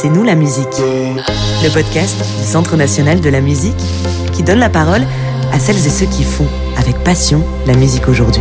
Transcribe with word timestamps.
C'est 0.00 0.08
nous 0.08 0.22
la 0.22 0.34
musique, 0.34 0.78
le 0.78 1.68
podcast 1.74 2.16
du 2.38 2.46
Centre 2.46 2.74
national 2.74 3.20
de 3.20 3.28
la 3.28 3.42
musique 3.42 3.76
qui 4.32 4.42
donne 4.42 4.58
la 4.58 4.70
parole 4.70 5.02
à 5.52 5.58
celles 5.58 5.76
et 5.76 5.90
ceux 5.90 6.06
qui 6.06 6.24
font 6.24 6.46
avec 6.78 6.96
passion 7.04 7.44
la 7.66 7.74
musique 7.74 8.08
aujourd'hui. 8.08 8.40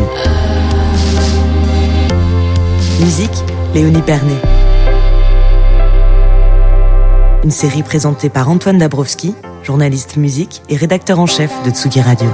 Musique, 3.01 3.43
Léonie 3.73 4.01
Pernet. 4.01 4.39
Une 7.43 7.51
série 7.51 7.83
présentée 7.83 8.29
par 8.29 8.49
Antoine 8.49 8.77
Dabrowski, 8.77 9.35
journaliste 9.61 10.15
musique 10.15 10.61
et 10.69 10.77
rédacteur 10.77 11.19
en 11.19 11.25
chef 11.25 11.51
de 11.65 11.71
Tsugi 11.71 11.99
Radio. 11.99 12.29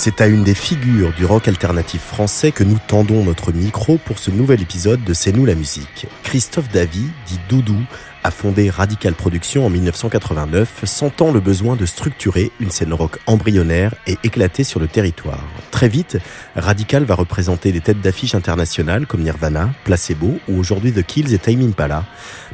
C'est 0.00 0.20
à 0.20 0.28
une 0.28 0.44
des 0.44 0.54
figures 0.54 1.12
du 1.12 1.24
rock 1.24 1.48
alternatif 1.48 2.00
français 2.00 2.52
que 2.52 2.62
nous 2.62 2.78
tendons 2.86 3.24
notre 3.24 3.50
micro 3.50 3.98
pour 3.98 4.20
ce 4.20 4.30
nouvel 4.30 4.62
épisode 4.62 5.02
de 5.02 5.12
C'est 5.12 5.32
nous 5.32 5.44
la 5.44 5.56
musique. 5.56 6.06
Christophe 6.22 6.68
Davy, 6.68 7.08
dit 7.26 7.40
Doudou, 7.48 7.82
a 8.28 8.30
fondé 8.30 8.68
Radical 8.68 9.14
Productions 9.14 9.64
en 9.64 9.70
1989, 9.70 10.84
sentant 10.84 11.32
le 11.32 11.40
besoin 11.40 11.76
de 11.76 11.86
structurer 11.86 12.52
une 12.60 12.70
scène 12.70 12.92
rock 12.92 13.18
embryonnaire 13.26 13.94
et 14.06 14.18
éclatée 14.22 14.64
sur 14.64 14.80
le 14.80 14.86
territoire. 14.86 15.42
Très 15.70 15.88
vite, 15.88 16.18
Radical 16.54 17.04
va 17.04 17.14
représenter 17.14 17.72
des 17.72 17.80
têtes 17.80 18.02
d'affiche 18.02 18.34
internationales 18.34 19.06
comme 19.06 19.22
Nirvana, 19.22 19.70
Placebo 19.84 20.38
ou 20.46 20.58
aujourd'hui 20.58 20.92
The 20.92 21.02
Kills 21.02 21.32
et 21.32 21.38
Time 21.38 21.62
Impala. 21.62 22.04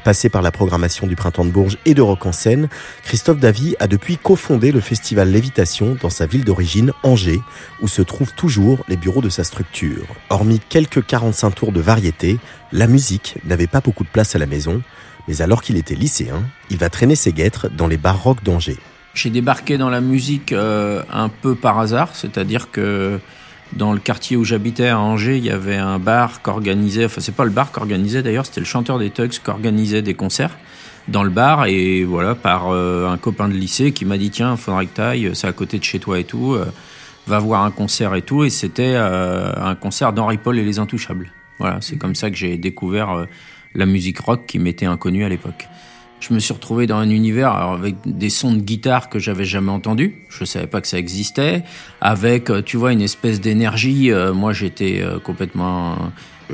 Passé 0.05 0.29
par 0.29 0.42
la 0.42 0.52
programmation 0.52 1.09
du 1.09 1.16
Printemps 1.16 1.45
de 1.45 1.51
Bourges 1.51 1.79
et 1.87 1.95
de 1.95 2.02
Rock 2.02 2.24
en 2.27 2.32
scène, 2.32 2.68
Christophe 3.02 3.41
Davy 3.41 3.74
a 3.80 3.88
depuis 3.88 4.16
cofondé 4.16 4.70
le 4.70 4.80
festival 4.80 5.29
Lévitation 5.29 5.96
dans 6.01 6.10
sa 6.10 6.27
ville 6.27 6.45
d'origine, 6.45 6.93
Angers, 7.02 7.41
où 7.82 7.88
se 7.88 8.02
trouvent 8.02 8.34
toujours 8.34 8.85
les 8.87 8.96
bureaux 8.96 9.23
de 9.23 9.29
sa 9.29 9.43
structure. 9.43 10.07
Hormis 10.30 10.60
quelques 10.68 11.04
45 11.04 11.51
tours 11.51 11.73
de 11.73 11.80
variété, 11.80 12.38
la 12.70 12.87
musique 12.87 13.38
n'avait 13.45 13.66
pas 13.66 13.80
beaucoup 13.80 14.04
de 14.04 14.09
place 14.09 14.37
à 14.37 14.38
la 14.38 14.46
maison, 14.46 14.82
mais 15.28 15.42
alors 15.42 15.62
qu'il 15.62 15.76
était 15.76 15.94
lycéen, 15.94 16.42
il 16.70 16.76
va 16.76 16.90
traîner 16.90 17.16
ses 17.16 17.32
guêtres 17.32 17.68
dans 17.68 17.86
les 17.86 17.96
bars 17.96 18.22
rock 18.22 18.42
d'Angers. 18.42 18.78
J'ai 19.14 19.30
débarqué 19.30 19.78
dans 19.78 19.90
la 19.90 20.00
musique 20.00 20.52
euh, 20.52 21.02
un 21.12 21.28
peu 21.28 21.54
par 21.54 21.78
hasard, 21.78 22.14
c'est-à-dire 22.14 22.70
que 22.70 23.20
dans 23.72 23.92
le 23.92 24.00
quartier 24.00 24.36
où 24.36 24.45
j'habitais 24.45 24.88
à 24.88 24.98
Angers, 24.98 25.38
il 25.38 25.45
y 25.45 25.50
avait 25.50 25.76
un 25.76 25.98
bar 25.98 26.42
qu'organisait, 26.42 27.04
enfin 27.04 27.20
c'est 27.20 27.34
pas 27.34 27.45
le 27.45 27.50
bar 27.50 27.70
qu'organisait 27.70 28.22
d'ailleurs, 28.22 28.45
c'était 28.45 28.60
le 28.60 28.66
chanteur 28.66 28.98
des 28.98 29.10
Tugs 29.10 29.30
qui 29.30 29.50
organisait 29.50 30.02
des 30.02 30.14
concerts 30.14 30.56
dans 31.06 31.22
le 31.22 31.30
bar 31.30 31.66
et 31.66 32.02
voilà 32.04 32.34
par 32.34 32.70
euh, 32.70 33.08
un 33.08 33.16
copain 33.16 33.48
de 33.48 33.54
lycée 33.54 33.92
qui 33.92 34.04
m'a 34.04 34.18
dit 34.18 34.30
tiens, 34.30 34.56
faudrait 34.56 34.86
que 34.86 34.95
t'ailles, 34.95 35.30
c'est 35.34 35.46
à 35.46 35.52
côté 35.52 35.78
de 35.78 35.84
chez 35.84 36.00
toi 36.00 36.18
et 36.18 36.24
tout, 36.24 36.54
euh, 36.54 36.66
va 37.28 37.38
voir 37.38 37.62
un 37.62 37.70
concert 37.70 38.16
et 38.16 38.22
tout 38.22 38.42
et 38.45 38.50
c'était 38.50 38.96
un 38.96 39.74
concert 39.76 40.12
d'Henri 40.12 40.38
Paul 40.38 40.58
et 40.58 40.64
les 40.64 40.78
Intouchables. 40.78 41.32
Voilà, 41.58 41.78
c'est 41.80 41.96
comme 41.96 42.14
ça 42.14 42.30
que 42.30 42.36
j'ai 42.36 42.58
découvert 42.58 43.26
la 43.74 43.86
musique 43.86 44.18
rock 44.20 44.46
qui 44.46 44.58
m'était 44.58 44.86
inconnue 44.86 45.24
à 45.24 45.28
l'époque. 45.28 45.68
Je 46.26 46.32
me 46.32 46.38
suis 46.38 46.54
retrouvé 46.54 46.86
dans 46.86 46.96
un 46.96 47.10
univers 47.10 47.52
avec 47.52 47.96
des 48.06 48.30
sons 48.30 48.54
de 48.54 48.60
guitare 48.60 49.10
que 49.10 49.18
j'avais 49.18 49.44
jamais 49.44 49.70
entendus. 49.70 50.22
Je 50.30 50.46
savais 50.46 50.66
pas 50.66 50.80
que 50.80 50.88
ça 50.88 50.98
existait. 50.98 51.64
Avec, 52.00 52.48
euh, 52.48 52.62
tu 52.62 52.78
vois, 52.78 52.92
une 52.92 53.02
espèce 53.02 53.42
d'énergie. 53.42 54.10
Euh, 54.10 54.32
moi, 54.32 54.54
j'étais 54.54 55.02
euh, 55.02 55.18
complètement 55.18 55.98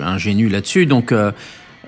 ingénu 0.01 0.49
là-dessus. 0.49 0.87
Donc, 0.87 1.15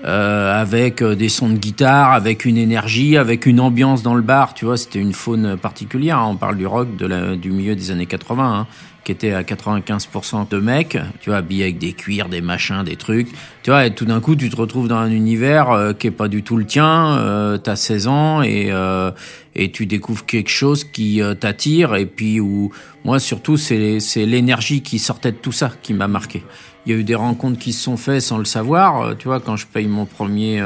avec 0.03 1.03
des 1.03 1.29
sons 1.29 1.49
de 1.49 1.57
guitare, 1.57 2.11
avec 2.11 2.45
une 2.45 2.57
énergie, 2.57 3.17
avec 3.17 3.45
une 3.45 3.59
ambiance 3.59 4.03
dans 4.03 4.15
le 4.15 4.21
bar. 4.21 4.53
Tu 4.53 4.65
vois, 4.65 4.77
c'était 4.77 4.99
une 4.99 5.13
faune 5.13 5.57
particulière. 5.57 6.23
On 6.27 6.35
parle 6.35 6.57
du 6.57 6.67
rock 6.67 6.95
de 6.97 7.05
la, 7.05 7.35
du 7.35 7.51
milieu 7.51 7.75
des 7.75 7.91
années 7.91 8.05
80. 8.05 8.59
Hein 8.59 8.67
qui 9.03 9.11
était 9.11 9.33
à 9.33 9.43
95% 9.43 10.49
de 10.49 10.57
mecs, 10.59 10.97
tu 11.19 11.29
vois, 11.29 11.37
habillés 11.37 11.63
avec 11.63 11.77
des 11.77 11.93
cuirs, 11.93 12.29
des 12.29 12.41
machins, 12.41 12.83
des 12.83 12.95
trucs. 12.95 13.27
Tu 13.61 13.69
vois, 13.69 13.85
et 13.85 13.93
tout 13.93 14.05
d'un 14.05 14.21
coup, 14.21 14.35
tu 14.35 14.49
te 14.49 14.55
retrouves 14.55 14.87
dans 14.87 14.97
un 14.97 15.11
univers 15.11 15.71
euh, 15.71 15.93
qui 15.93 16.07
est 16.07 16.11
pas 16.11 16.27
du 16.27 16.43
tout 16.43 16.57
le 16.57 16.65
tien. 16.65 17.17
Euh, 17.17 17.57
T'as 17.57 17.75
16 17.75 18.07
ans 18.07 18.41
et 18.41 18.67
euh, 18.71 19.11
et 19.55 19.71
tu 19.71 19.85
découvres 19.85 20.25
quelque 20.25 20.49
chose 20.49 20.83
qui 20.83 21.21
euh, 21.21 21.33
t'attire. 21.33 21.95
Et 21.95 22.05
puis 22.05 22.39
où 22.39 22.71
moi 23.03 23.19
surtout, 23.19 23.57
c'est 23.57 23.99
l'énergie 24.15 24.81
qui 24.81 24.99
sortait 24.99 25.31
de 25.31 25.37
tout 25.37 25.51
ça 25.51 25.71
qui 25.81 25.93
m'a 25.93 26.07
marqué. 26.07 26.43
Il 26.85 26.91
y 26.91 26.95
a 26.95 26.99
eu 26.99 27.03
des 27.03 27.15
rencontres 27.15 27.59
qui 27.59 27.73
se 27.73 27.83
sont 27.83 27.97
faites 27.97 28.21
sans 28.21 28.37
le 28.37 28.45
savoir. 28.45 29.15
Tu 29.17 29.27
vois, 29.27 29.39
quand 29.39 29.55
je 29.55 29.65
paye 29.67 29.87
mon 29.87 30.05
premier 30.05 30.61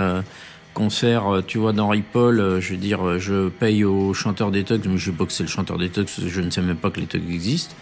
concert, 0.77 1.33
euh, 1.33 1.41
tu 1.45 1.57
vois, 1.57 1.73
d'Henri 1.73 2.03
Paul, 2.03 2.39
euh, 2.39 2.61
je 2.61 2.73
veux 2.73 2.77
dire, 2.77 3.03
euh, 3.03 3.17
je 3.17 3.49
paye 3.49 3.83
au 3.83 4.13
chanteur 4.13 4.51
des 4.51 4.63
Tugs, 4.63 4.85
mais 4.87 4.97
je 4.97 5.05
sais 5.05 5.17
pas 5.17 5.25
que 5.25 5.33
c'est 5.33 5.43
le 5.43 5.49
chanteur 5.49 5.79
des 5.79 5.89
Tugs, 5.89 6.07
je 6.27 6.41
ne 6.41 6.51
sais 6.51 6.61
même 6.61 6.75
pas 6.75 6.91
que 6.91 6.99
les 6.99 7.07
Tugs 7.07 7.33
existent. 7.33 7.73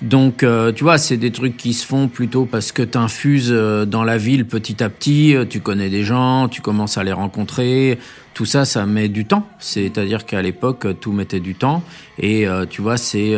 Donc, 0.00 0.44
tu 0.76 0.84
vois, 0.84 0.96
c'est 0.96 1.16
des 1.16 1.32
trucs 1.32 1.56
qui 1.56 1.74
se 1.74 1.84
font 1.84 2.06
plutôt 2.06 2.44
parce 2.44 2.70
que 2.70 2.82
t'infuses 2.84 3.50
dans 3.50 4.04
la 4.04 4.16
ville 4.16 4.46
petit 4.46 4.80
à 4.80 4.88
petit, 4.88 5.34
tu 5.50 5.60
connais 5.60 5.90
des 5.90 6.04
gens, 6.04 6.48
tu 6.48 6.62
commences 6.62 6.96
à 6.98 7.02
les 7.02 7.12
rencontrer. 7.12 7.98
Tout 8.32 8.44
ça, 8.44 8.64
ça 8.64 8.86
met 8.86 9.08
du 9.08 9.24
temps. 9.24 9.44
C'est-à-dire 9.58 10.24
qu'à 10.24 10.40
l'époque, 10.40 10.86
tout 11.00 11.10
mettait 11.10 11.40
du 11.40 11.56
temps. 11.56 11.82
Et 12.16 12.46
tu 12.70 12.80
vois, 12.80 12.96
c'est 12.96 13.34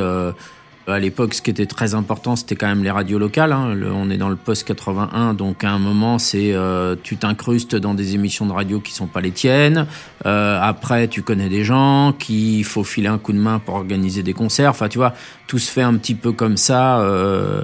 à 0.86 0.98
l'époque, 0.98 1.34
ce 1.34 1.42
qui 1.42 1.50
était 1.50 1.66
très 1.66 1.94
important, 1.94 2.36
c'était 2.36 2.56
quand 2.56 2.66
même 2.66 2.82
les 2.82 2.90
radios 2.90 3.18
locales. 3.18 3.52
Hein. 3.52 3.76
on 3.92 4.10
est 4.10 4.16
dans 4.16 4.28
le 4.28 4.36
post 4.36 4.64
81, 4.66 5.34
donc 5.34 5.64
à 5.64 5.70
un 5.70 5.78
moment, 5.78 6.18
c'est 6.18 6.52
euh, 6.52 6.96
tu 7.02 7.16
t'incrustes 7.16 7.76
dans 7.76 7.94
des 7.94 8.14
émissions 8.14 8.46
de 8.46 8.52
radio 8.52 8.80
qui 8.80 8.92
sont 8.92 9.06
pas 9.06 9.20
les 9.20 9.30
tiennes. 9.30 9.86
Euh, 10.26 10.58
après, 10.60 11.08
tu 11.08 11.22
connais 11.22 11.48
des 11.48 11.64
gens 11.64 12.14
qui 12.18 12.62
faut 12.62 12.84
filer 12.84 13.08
un 13.08 13.18
coup 13.18 13.32
de 13.32 13.38
main 13.38 13.58
pour 13.58 13.74
organiser 13.74 14.22
des 14.22 14.32
concerts. 14.32 14.70
Enfin, 14.70 14.88
tu 14.88 14.98
vois, 14.98 15.14
tout 15.46 15.58
se 15.58 15.70
fait 15.70 15.82
un 15.82 15.94
petit 15.94 16.14
peu 16.14 16.32
comme 16.32 16.56
ça. 16.56 17.00
Euh, 17.00 17.62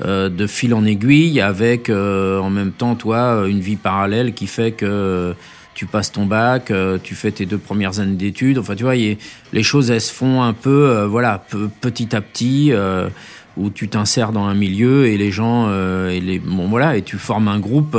de 0.00 0.46
fil 0.46 0.74
en 0.74 0.84
aiguille 0.84 1.40
avec 1.40 1.90
en 1.90 2.50
même 2.50 2.70
temps 2.70 2.94
toi 2.94 3.48
une 3.48 3.58
vie 3.58 3.74
parallèle 3.74 4.32
qui 4.32 4.46
fait 4.46 4.70
que 4.70 5.34
tu 5.78 5.86
passes 5.86 6.10
ton 6.10 6.26
bac, 6.26 6.72
euh, 6.72 6.98
tu 7.00 7.14
fais 7.14 7.30
tes 7.30 7.46
deux 7.46 7.56
premières 7.56 8.00
années 8.00 8.16
d'études. 8.16 8.58
Enfin, 8.58 8.74
tu 8.74 8.82
vois, 8.82 8.96
les 8.96 9.62
choses, 9.62 9.92
elles 9.92 10.00
se 10.00 10.12
font 10.12 10.42
un 10.42 10.52
peu, 10.52 10.90
euh, 10.90 11.06
voilà, 11.06 11.44
petit 11.80 12.16
à 12.16 12.20
petit, 12.20 12.72
euh, 12.72 13.08
où 13.56 13.70
tu 13.70 13.88
t'insères 13.88 14.32
dans 14.32 14.46
un 14.46 14.54
milieu 14.54 15.06
et 15.06 15.16
les 15.16 15.30
gens, 15.30 15.70
et 16.08 16.18
les, 16.18 16.40
bon, 16.40 16.66
voilà, 16.66 16.96
et 16.96 17.02
tu 17.02 17.16
formes 17.16 17.46
un 17.46 17.60
groupe. 17.60 17.96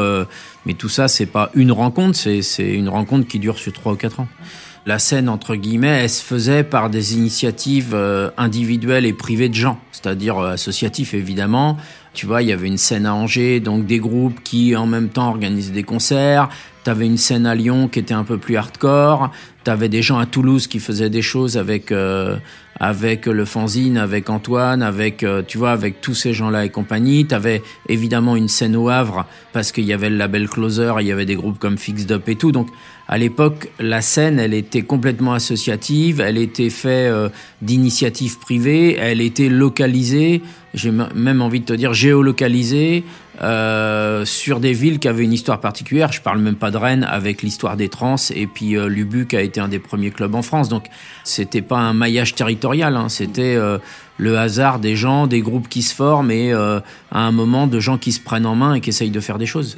mais 0.66 0.74
tout 0.74 0.90
ça, 0.90 1.08
c'est 1.08 1.26
pas 1.26 1.52
une 1.54 1.72
rencontre, 1.72 2.18
c'est 2.18 2.70
une 2.70 2.90
rencontre 2.90 3.28
qui 3.28 3.40
dure 3.40 3.58
sur 3.58 3.72
trois 3.72 3.94
ou 3.94 3.96
quatre 3.96 4.20
ans. 4.20 4.28
La 4.86 4.98
scène, 4.98 5.30
entre 5.30 5.56
guillemets, 5.56 6.04
elle 6.04 6.10
se 6.10 6.24
faisait 6.24 6.64
par 6.64 6.90
des 6.90 7.14
initiatives 7.14 7.96
individuelles 8.38 9.06
et 9.06 9.14
privées 9.14 9.50
de 9.50 9.54
gens, 9.54 9.80
c'est-à-dire 9.92 10.40
associatifs 10.40 11.14
évidemment, 11.14 11.78
tu 12.14 12.26
vois, 12.26 12.42
il 12.42 12.50
y 12.50 12.52
avait 12.52 12.68
une 12.68 12.78
scène 12.78 13.06
à 13.06 13.14
Angers, 13.14 13.60
donc 13.60 13.86
des 13.86 14.00
groupes 14.00 14.42
qui 14.44 14.76
en 14.76 14.88
même 14.88 15.10
temps 15.10 15.30
organisaient 15.30 15.74
des 15.74 15.84
concerts. 15.84 16.50
T'avais 16.84 17.06
une 17.06 17.18
scène 17.18 17.46
à 17.46 17.56
Lyon 17.56 17.88
qui 17.88 18.00
était 18.00 18.14
un 18.14 18.24
peu 18.24 18.38
plus 18.38 18.58
hardcore. 18.58 19.32
T'avais 19.64 19.90
des 19.90 20.02
gens 20.02 20.18
à 20.18 20.26
Toulouse 20.26 20.68
qui 20.68 20.80
faisaient 20.80 21.10
des 21.10 21.22
choses 21.22 21.58
avec 21.58 21.92
euh, 21.92 22.38
avec 22.80 23.26
le 23.26 23.46
fanzine, 23.46 23.98
avec 23.98 24.30
Antoine, 24.30 24.82
avec 24.82 25.24
euh, 25.24 25.42
tu 25.46 25.58
vois, 25.58 25.72
avec 25.72 26.02
tous 26.02 26.14
ces 26.14 26.34
gens-là 26.34 26.66
et 26.66 26.70
compagnie. 26.70 27.26
T'avais 27.26 27.62
évidemment 27.88 28.36
une 28.36 28.48
scène 28.48 28.76
au 28.76 28.90
Havre 28.90 29.26
parce 29.52 29.72
qu'il 29.72 29.86
y 29.86 29.94
avait 29.94 30.10
le 30.10 30.18
label 30.18 30.48
Closer, 30.48 30.94
il 31.02 31.08
y 31.08 31.12
avait 31.12 31.26
des 31.26 31.36
groupes 31.36 31.60
comme 31.60 31.78
Fixed 31.78 32.12
Up 32.12 32.28
et 32.30 32.36
tout. 32.36 32.52
Donc 32.52 32.70
à 33.08 33.18
l'époque, 33.18 33.70
la 33.80 34.02
scène, 34.02 34.40
elle 34.40 34.54
était 34.54 34.84
complètement 34.84 35.34
associative, 35.34 36.22
elle 36.22 36.38
était 36.38 36.70
faite 36.70 37.12
euh, 37.12 37.30
d'initiatives 37.62 38.40
privées, 38.40 38.96
elle 38.98 39.22
était 39.22 39.50
localisée 39.50 40.42
j'ai 40.74 40.92
même 40.92 41.42
envie 41.42 41.60
de 41.60 41.66
te 41.66 41.74
dire 41.74 41.94
géolocalisé 41.94 43.04
euh, 43.42 44.26
sur 44.26 44.60
des 44.60 44.74
villes 44.74 45.00
qui 45.00 45.08
avaient 45.08 45.24
une 45.24 45.34
histoire 45.34 45.60
particulière. 45.60 46.12
Je 46.12 46.22
parle 46.22 46.40
même 46.40 46.56
pas 46.56 46.72
de 46.72 46.78
Rennes 46.78 47.08
avec 47.10 47.42
l'histoire 47.42 47.78
des 47.78 47.90
trans 47.90 48.16
et 48.34 48.48
puis 48.48 48.76
euh, 48.76 48.88
Lubuc 48.88 49.34
a 49.34 49.42
été 49.42 49.60
un 49.60 49.68
des 49.68 49.80
premiers 49.80 50.12
clubs 50.12 50.36
en 50.36 50.42
France. 50.42 50.70
Donc 50.70 50.86
c'était 51.24 51.62
pas 51.62 51.78
un 51.78 51.94
maillage 51.94 52.36
territorial, 52.36 52.96
hein. 52.96 53.10
c'était 53.10 53.56
euh, 53.56 53.78
le 54.18 54.38
hasard 54.38 54.80
des 54.80 54.96
gens, 54.96 55.28
des 55.28 55.42
groupes 55.42 55.70
qui 55.70 55.82
se 55.82 55.96
forment 55.96 56.32
et 56.32 56.52
euh, 56.54 56.80
à 57.12 57.22
un 57.22 57.32
moment 57.32 57.68
de 57.68 57.80
gens 57.80 57.98
qui 57.98 58.12
se 58.12 58.20
prennent 58.20 58.46
en 58.46 58.56
main 58.56 58.76
et 58.76 58.82
qui 58.82 58.90
essayent 58.90 59.10
de 59.10 59.20
faire 59.20 59.38
des 59.38 59.46
choses. 59.46 59.76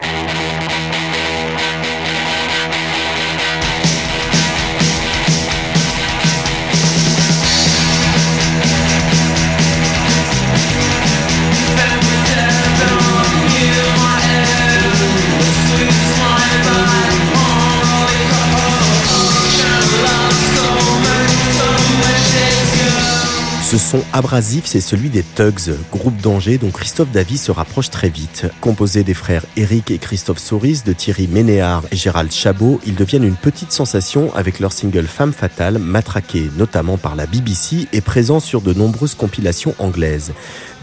Son 23.91 24.05
abrasif, 24.13 24.67
c'est 24.67 24.79
celui 24.79 25.09
des 25.09 25.21
Tugs, 25.21 25.75
groupe 25.91 26.15
d'Angers 26.21 26.57
dont 26.57 26.71
Christophe 26.71 27.11
Davy 27.11 27.38
se 27.38 27.51
rapproche 27.51 27.89
très 27.89 28.07
vite. 28.07 28.45
Composé 28.61 29.03
des 29.03 29.13
frères 29.13 29.43
Eric 29.57 29.91
et 29.91 29.97
Christophe 29.97 30.38
Sauris, 30.38 30.83
de 30.85 30.93
Thierry 30.93 31.27
Ménéard 31.27 31.83
et 31.91 31.97
Gérald 31.97 32.31
Chabot, 32.31 32.79
ils 32.85 32.95
deviennent 32.95 33.25
une 33.25 33.35
petite 33.35 33.73
sensation 33.73 34.33
avec 34.33 34.61
leur 34.61 34.71
single 34.71 35.07
Femme 35.07 35.33
Fatale, 35.33 35.77
matraqué 35.77 36.49
notamment 36.55 36.97
par 36.97 37.17
la 37.17 37.25
BBC 37.25 37.89
et 37.91 37.99
présent 37.99 38.39
sur 38.39 38.61
de 38.61 38.71
nombreuses 38.71 39.13
compilations 39.13 39.75
anglaises. 39.77 40.31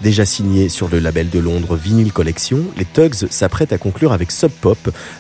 Déjà 0.03 0.25
signé 0.25 0.69
sur 0.69 0.89
le 0.89 1.01
label 1.01 1.29
de 1.29 1.41
Londres 1.41 1.75
Vinyl 1.75 2.13
Collection, 2.13 2.61
les 2.77 2.85
Tugs 2.85 3.29
s'apprêtent 3.31 3.73
à 3.73 3.79
conclure 3.79 4.13
avec 4.13 4.31
Sub 4.31 4.51
Pop, 4.51 4.79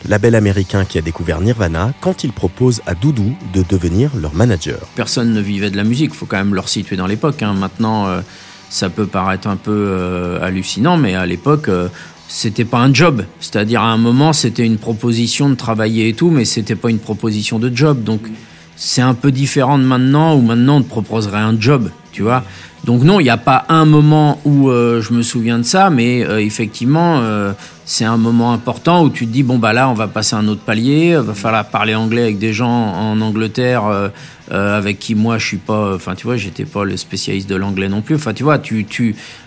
label 0.09 0.37
américain 0.37 0.85
qui 0.85 0.99
a 0.99 1.01
découvert 1.01 1.41
Nirvana, 1.41 1.93
quand 2.01 2.23
ils 2.23 2.33
proposent 2.33 2.81
à 2.87 2.95
Doudou 2.95 3.37
de 3.53 3.65
devenir 3.69 4.13
leur 4.17 4.35
manager. 4.35 4.79
Personne 4.95 5.33
ne 5.33 5.41
vivait 5.41 5.71
de 5.71 5.77
la 5.77 5.83
musique, 5.83 6.15
faut 6.15 6.27
quand 6.27 6.37
même 6.37 6.55
leur 6.55 6.69
situer 6.69 6.95
dans 6.95 7.09
l'époque. 7.09 7.43
Hein. 7.43 7.55
Maintenant, 7.55 8.07
euh, 8.07 8.21
ça 8.71 8.89
peut 8.89 9.07
paraître 9.07 9.49
un 9.49 9.57
peu 9.57 9.73
euh, 9.75 10.41
hallucinant, 10.43 10.97
mais 10.97 11.17
à 11.17 11.27
l'époque, 11.27 11.69
euh, 11.69 11.89
c'était 12.29 12.65
pas 12.65 12.79
un 12.79 12.95
job. 12.95 13.25
C'est-à-dire 13.41 13.83
à 13.83 13.91
un 13.91 13.99
moment, 13.99 14.33
c'était 14.33 14.65
une 14.65 14.79
proposition 14.79 15.49
de 15.49 15.57
travailler 15.57 16.09
et 16.09 16.13
tout, 16.13 16.31
mais 16.31 16.45
c'était 16.45 16.77
pas 16.77 16.91
une 16.91 17.01
proposition 17.01 17.59
de 17.59 17.75
job. 17.75 18.05
Donc 18.05 18.21
c'est 18.77 19.03
un 19.03 19.15
peu 19.15 19.33
différent 19.33 19.77
de 19.77 19.85
maintenant 19.85 20.37
où 20.37 20.41
maintenant 20.41 20.77
on 20.77 20.83
te 20.83 20.89
proposerait 20.89 21.39
un 21.39 21.61
job, 21.61 21.91
tu 22.13 22.23
vois. 22.23 22.45
Donc 22.88 23.02
non, 23.02 23.20
il 23.20 23.25
n'y 23.25 23.29
a 23.29 23.37
pas 23.37 23.67
un 23.69 23.85
moment 23.85 24.40
où 24.46 24.70
euh, 24.70 25.02
je 25.02 25.12
me 25.12 25.20
souviens 25.20 25.58
de 25.58 25.62
ça, 25.62 25.90
mais 25.90 26.25
euh, 26.25 26.40
effectivement, 26.40 27.19
euh, 27.19 27.52
c'est 27.85 28.06
un 28.06 28.17
moment 28.17 28.55
important 28.55 29.05
où 29.05 29.11
tu 29.11 29.26
te 29.26 29.31
dis 29.31 29.43
bon 29.43 29.58
bah 29.58 29.75
là, 29.75 29.90
on 29.90 29.93
va 29.93 30.06
passer 30.08 30.37
un 30.37 30.49
autre 30.49 30.62
palier, 30.62 31.14
va 31.17 31.35
falloir 31.35 31.67
parler 31.67 31.94
anglais 31.94 32.23
avec 32.23 32.38
des 32.38 32.55
gens 32.55 32.67
en 32.70 33.20
Angleterre 33.20 33.82
avec 34.50 34.99
qui 34.99 35.14
moi 35.14 35.37
je 35.37 35.46
suis 35.46 35.56
pas, 35.58 35.94
enfin 35.94 36.14
tu 36.14 36.26
vois, 36.26 36.38
j'étais 36.38 36.64
pas 36.64 36.85
le 36.85 36.96
spécialiste 36.96 37.49
de 37.50 37.56
l'anglais 37.56 37.90
non 37.90 38.00
plus. 38.00 38.14
Enfin 38.14 38.32
tu 38.32 38.43
vois, 38.43 38.58
tu, 38.58 38.87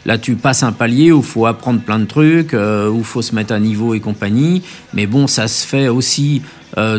là 0.06 0.20
tu 0.20 0.36
passes 0.36 0.62
un 0.62 0.72
palier 0.72 1.12
où 1.12 1.24
faut 1.24 1.48
apprendre 1.48 1.82
plein 1.82 1.98
de 1.98 2.06
trucs, 2.06 2.54
où 2.54 3.04
faut 3.04 3.24
se 3.24 3.34
mettre 3.34 3.54
à 3.54 3.60
niveau 3.60 3.96
et 3.96 4.00
compagnie. 4.00 4.62
Mais 4.94 5.08
bon, 5.08 5.26
ça 5.26 5.48
se 5.48 5.66
fait 5.66 5.88
aussi 5.88 6.44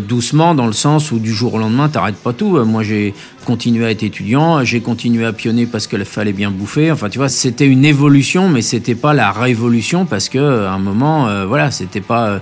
doucement 0.08 0.54
dans 0.54 0.66
le 0.66 0.72
sens 0.72 1.10
où 1.12 1.18
du 1.18 1.32
jour 1.32 1.54
au 1.54 1.58
lendemain, 1.58 1.88
t'arrêtes 1.88 2.16
pas 2.16 2.32
tout. 2.32 2.56
Moi, 2.64 2.82
j'ai 2.82 3.14
continué 3.44 3.86
à 3.86 3.90
être 3.90 4.02
étudiant, 4.02 4.64
j'ai 4.64 4.80
continué 4.80 5.24
à 5.24 5.32
pionner 5.32 5.66
parce 5.66 5.86
qu'il 5.86 6.04
fallait 6.04 6.31
bien 6.32 6.50
bouffer. 6.50 6.90
Enfin, 6.90 7.08
tu 7.08 7.18
vois, 7.18 7.28
c'était 7.28 7.66
une 7.66 7.84
évolution, 7.84 8.48
mais 8.48 8.62
c'était 8.62 8.94
pas 8.94 9.14
la 9.14 9.32
révolution 9.32 10.04
parce 10.06 10.28
que 10.28 10.66
à 10.66 10.72
un 10.72 10.78
moment, 10.78 11.28
euh, 11.28 11.46
voilà, 11.46 11.70
c'était 11.70 12.00
pas. 12.00 12.40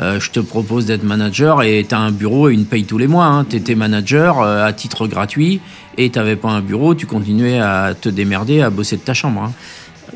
je 0.00 0.30
te 0.30 0.40
propose 0.40 0.86
d'être 0.86 1.04
manager 1.04 1.62
et 1.62 1.84
t'as 1.86 1.98
un 1.98 2.12
bureau 2.12 2.48
et 2.48 2.54
une 2.54 2.64
paye 2.64 2.84
tous 2.84 2.98
les 2.98 3.06
mois. 3.06 3.26
Hein. 3.26 3.44
T'étais 3.44 3.74
manager 3.74 4.42
à 4.42 4.72
titre 4.72 5.06
gratuit 5.06 5.60
et 5.98 6.10
t'avais 6.10 6.36
pas 6.36 6.50
un 6.50 6.60
bureau, 6.60 6.94
tu 6.94 7.06
continuais 7.06 7.58
à 7.58 7.94
te 8.00 8.08
démerder, 8.08 8.62
à 8.62 8.70
bosser 8.70 8.96
de 8.96 9.02
ta 9.02 9.14
chambre. 9.14 9.42
Hein. 9.42 9.52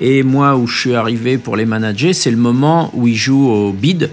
Et 0.00 0.22
moi, 0.22 0.56
où 0.56 0.67
je 0.67 0.79
suis 0.79 0.94
arrivé 0.94 1.38
pour 1.38 1.56
les 1.56 1.67
manager, 1.67 2.14
c'est 2.14 2.31
le 2.31 2.37
moment 2.37 2.90
où 2.94 3.06
ils 3.06 3.17
jouent 3.17 3.49
au 3.49 3.72
bid 3.72 4.11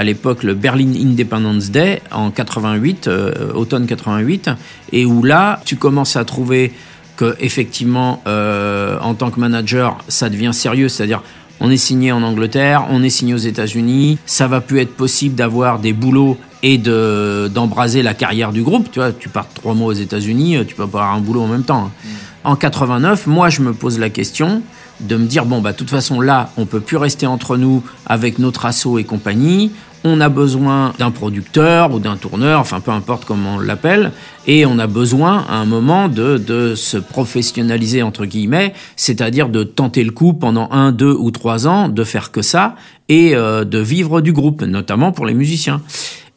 à 0.00 0.04
l'époque 0.04 0.44
le 0.44 0.54
Berlin 0.54 0.94
Independence 0.94 1.70
Day 1.70 2.00
en 2.10 2.30
88, 2.30 3.06
euh, 3.06 3.52
automne 3.52 3.86
88, 3.86 4.50
et 4.92 5.04
où 5.04 5.22
là, 5.22 5.60
tu 5.66 5.76
commences 5.76 6.16
à 6.16 6.24
trouver 6.24 6.72
que 7.20 7.36
effectivement, 7.38 8.22
euh, 8.26 8.98
en 9.02 9.12
tant 9.12 9.30
que 9.30 9.38
manager, 9.38 9.98
ça 10.08 10.30
devient 10.30 10.52
sérieux, 10.54 10.88
c'est-à-dire 10.88 11.22
on 11.60 11.70
est 11.70 11.76
signé 11.76 12.12
en 12.12 12.22
Angleterre, 12.22 12.86
on 12.88 13.02
est 13.02 13.10
signé 13.10 13.34
aux 13.34 13.44
États-Unis, 13.52 14.16
ça 14.24 14.48
va 14.48 14.62
plus 14.62 14.78
être 14.80 14.96
possible 14.96 15.34
d'avoir 15.34 15.80
des 15.80 15.92
boulots 15.92 16.38
et 16.62 16.78
de 16.78 17.50
d'embraser 17.54 18.02
la 18.02 18.14
carrière 18.14 18.52
du 18.52 18.62
groupe. 18.62 18.90
Tu 18.90 19.00
vois, 19.00 19.12
tu 19.12 19.28
pars 19.28 19.46
trois 19.52 19.74
mois 19.74 19.88
aux 19.88 20.00
États-Unis, 20.06 20.64
tu 20.66 20.74
peux 20.74 20.86
pas 20.86 21.00
avoir 21.00 21.14
un 21.14 21.20
boulot 21.20 21.42
en 21.42 21.46
même 21.46 21.64
temps. 21.64 21.90
Hein. 21.90 21.90
Mm. 22.02 22.08
En 22.44 22.56
89, 22.56 23.26
moi, 23.26 23.50
je 23.50 23.60
me 23.60 23.74
pose 23.74 23.98
la 23.98 24.08
question 24.08 24.62
de 25.00 25.16
me 25.16 25.26
dire 25.26 25.44
bon 25.44 25.60
bah 25.60 25.72
de 25.72 25.76
toute 25.76 25.90
façon 25.90 26.20
là 26.20 26.50
on 26.56 26.66
peut 26.66 26.80
plus 26.80 26.96
rester 26.96 27.26
entre 27.26 27.56
nous 27.56 27.82
avec 28.06 28.38
notre 28.38 28.66
assaut 28.66 28.98
et 28.98 29.04
compagnie 29.04 29.70
on 30.04 30.20
a 30.20 30.28
besoin 30.28 30.92
d'un 30.98 31.10
producteur 31.10 31.92
ou 31.92 31.98
d'un 31.98 32.16
tourneur, 32.16 32.60
enfin 32.60 32.80
peu 32.80 32.90
importe 32.90 33.24
comment 33.24 33.56
on 33.56 33.58
l'appelle, 33.58 34.12
et 34.46 34.64
on 34.64 34.78
a 34.78 34.86
besoin 34.86 35.44
à 35.48 35.56
un 35.56 35.66
moment 35.66 36.08
de, 36.08 36.38
de 36.38 36.74
se 36.74 36.96
professionnaliser 36.96 38.02
entre 38.02 38.24
guillemets, 38.24 38.72
c'est-à-dire 38.96 39.48
de 39.48 39.62
tenter 39.62 40.02
le 40.04 40.10
coup 40.10 40.32
pendant 40.32 40.70
un, 40.70 40.92
deux 40.92 41.12
ou 41.12 41.30
trois 41.30 41.66
ans, 41.66 41.88
de 41.88 42.04
faire 42.04 42.30
que 42.30 42.42
ça 42.42 42.76
et 43.08 43.34
euh, 43.34 43.64
de 43.64 43.78
vivre 43.78 44.20
du 44.20 44.32
groupe, 44.32 44.62
notamment 44.62 45.12
pour 45.12 45.26
les 45.26 45.34
musiciens. 45.34 45.82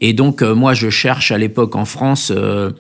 Et 0.02 0.14
donc 0.14 0.42
euh, 0.42 0.54
moi 0.54 0.74
je 0.74 0.90
cherche 0.90 1.32
à 1.32 1.38
l'époque 1.38 1.76
en 1.76 1.86
France 1.86 2.34
euh, 2.36 2.72